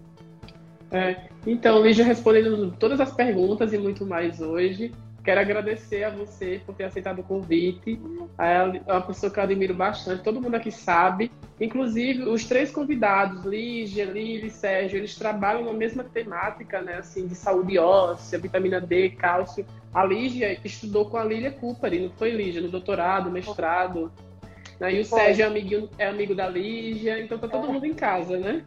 [0.93, 6.60] É, então, Lígia, respondendo todas as perguntas e muito mais hoje, quero agradecer a você
[6.64, 8.00] por ter aceitado o convite.
[8.38, 11.30] É uma pessoa que eu admiro bastante, todo mundo aqui sabe.
[11.60, 17.26] Inclusive, os três convidados, Lígia, Lili e Sérgio, eles trabalham na mesma temática, né, assim,
[17.26, 19.66] de saúde óssea, vitamina D, cálcio.
[19.92, 22.62] A Lígia estudou com a Lília Cooper, não foi, Lígia?
[22.62, 24.10] No doutorado, mestrado.
[24.78, 24.94] Né?
[24.94, 27.72] E o Sérgio é amigo, é amigo da Lígia, então tá todo é.
[27.72, 28.64] mundo em casa, né?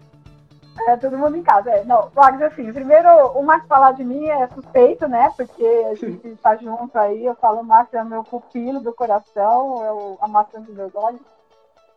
[0.87, 1.69] É, todo mundo em casa.
[1.69, 1.83] É.
[1.83, 3.07] Não, Max, assim, primeiro,
[3.37, 5.31] o Max falar de mim é suspeito, né?
[5.37, 9.83] Porque a gente tá junto aí, eu falo, o Max é meu pupilo do coração,
[9.83, 11.21] eu, a maçã dos meus olhos.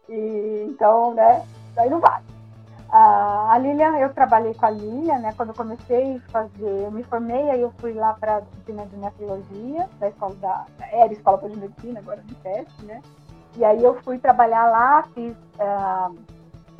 [0.09, 2.25] E, então, né, daí não vale.
[2.89, 5.33] Ah, a Lilian, eu trabalhei com a Lilian, né?
[5.37, 8.87] Quando eu comecei a fazer, eu me formei, aí eu fui lá para a disciplina
[8.87, 10.67] de nefrologia, da escola da.
[10.93, 13.03] Era escola de medicina, agora de teste, né?
[13.57, 15.35] E aí eu fui trabalhar lá, fiz.
[15.59, 16.36] Uh,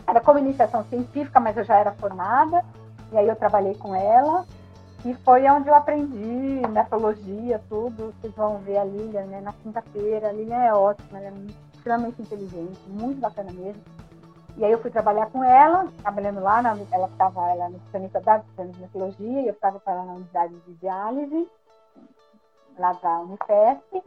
[0.07, 2.65] era como iniciação científica, mas eu já era formada,
[3.13, 4.47] e aí eu trabalhei com ela,
[5.05, 8.13] e foi onde eu aprendi nefrologia, tudo.
[8.21, 10.29] Vocês vão ver a Lilian né, na quinta-feira.
[10.29, 13.81] A Lilian é ótima, ela é extremamente inteligente, muito bacana mesmo.
[14.57, 18.43] E aí eu fui trabalhar com ela, trabalhando lá, na, ela estava ela nutricionista da
[18.59, 21.49] ginecologia, e eu estava para na unidade de diálise,
[22.79, 24.03] lá da Unifesp.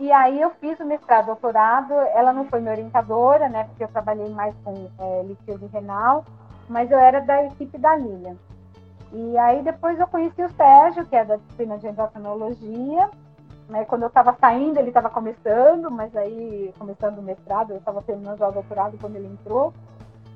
[0.00, 3.88] E aí eu fiz o mestrado, doutorado, ela não foi minha orientadora, né, porque eu
[3.88, 6.24] trabalhei mais com é, litíase renal,
[6.70, 8.34] mas eu era da equipe da Lilian.
[9.12, 13.10] E aí depois eu conheci o Sérgio, que é da disciplina de endocrinologia,
[13.68, 18.00] né, quando eu estava saindo, ele estava começando, mas aí, começando o mestrado, eu estava
[18.00, 19.72] terminando o doutorado quando ele entrou.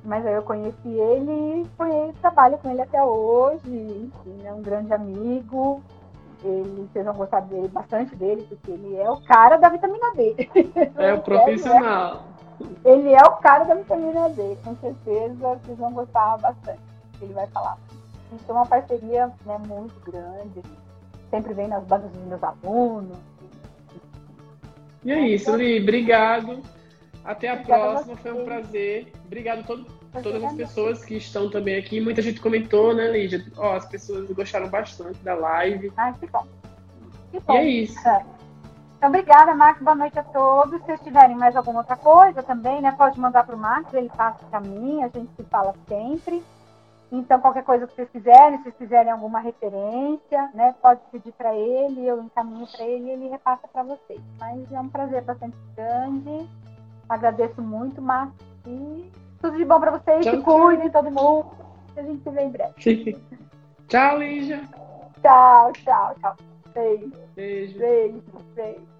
[0.04, 3.70] Mas aí eu conheci ele e foi, trabalho com ele até hoje.
[3.70, 5.82] Enfim, é um grande amigo.
[6.45, 10.36] Ele, vocês vão gostar dele, bastante dele, porque ele é o cara da vitamina D.
[10.99, 12.24] É o profissional.
[12.84, 16.80] Ele é o cara da vitamina D, com certeza vocês vão gostar bastante.
[17.20, 17.78] Ele vai falar.
[18.32, 20.62] Então, é uma parceria né, muito grande
[21.34, 23.18] sempre vem nas bandas dos meus alunos.
[25.05, 25.80] E é isso, Li.
[25.80, 26.62] Obrigado.
[27.24, 28.14] Até a Obrigada próxima.
[28.14, 29.12] A Foi um prazer.
[29.26, 29.86] Obrigado a todo,
[30.22, 32.00] todas as pessoas que estão também aqui.
[32.00, 33.44] Muita gente comentou, né, Lídia?
[33.56, 35.92] Ó, as pessoas gostaram bastante da live.
[35.96, 36.46] Ah, que bom.
[37.30, 37.54] Que bom.
[37.54, 38.08] E é isso.
[38.08, 38.24] É.
[38.96, 39.82] Então, obrigada, Marcos.
[39.82, 40.80] Boa noite a todos.
[40.80, 44.08] Se vocês tiverem mais alguma outra coisa também, né, pode mandar para o Marcos, ele
[44.08, 46.42] passa para mim, a gente se fala sempre.
[47.12, 51.54] Então, qualquer coisa que vocês quiserem, se vocês quiserem alguma referência, né, pode pedir para
[51.54, 54.20] ele, eu encaminho para ele e ele repassa para vocês.
[54.38, 56.48] Mas é um prazer bastante grande.
[57.08, 58.34] Agradeço muito, Marcos.
[58.66, 59.12] E
[59.45, 60.24] tudo de bom para vocês.
[60.24, 61.51] Tchau, se cuidem, todo mundo.
[61.97, 63.18] A gente se vê em breve.
[63.88, 64.62] tchau, Lígia.
[65.20, 66.36] Tchau, tchau, tchau.
[66.74, 67.12] Beijo.
[67.36, 67.78] Beijo.
[67.78, 68.22] Beijo.
[68.55, 68.93] beijo.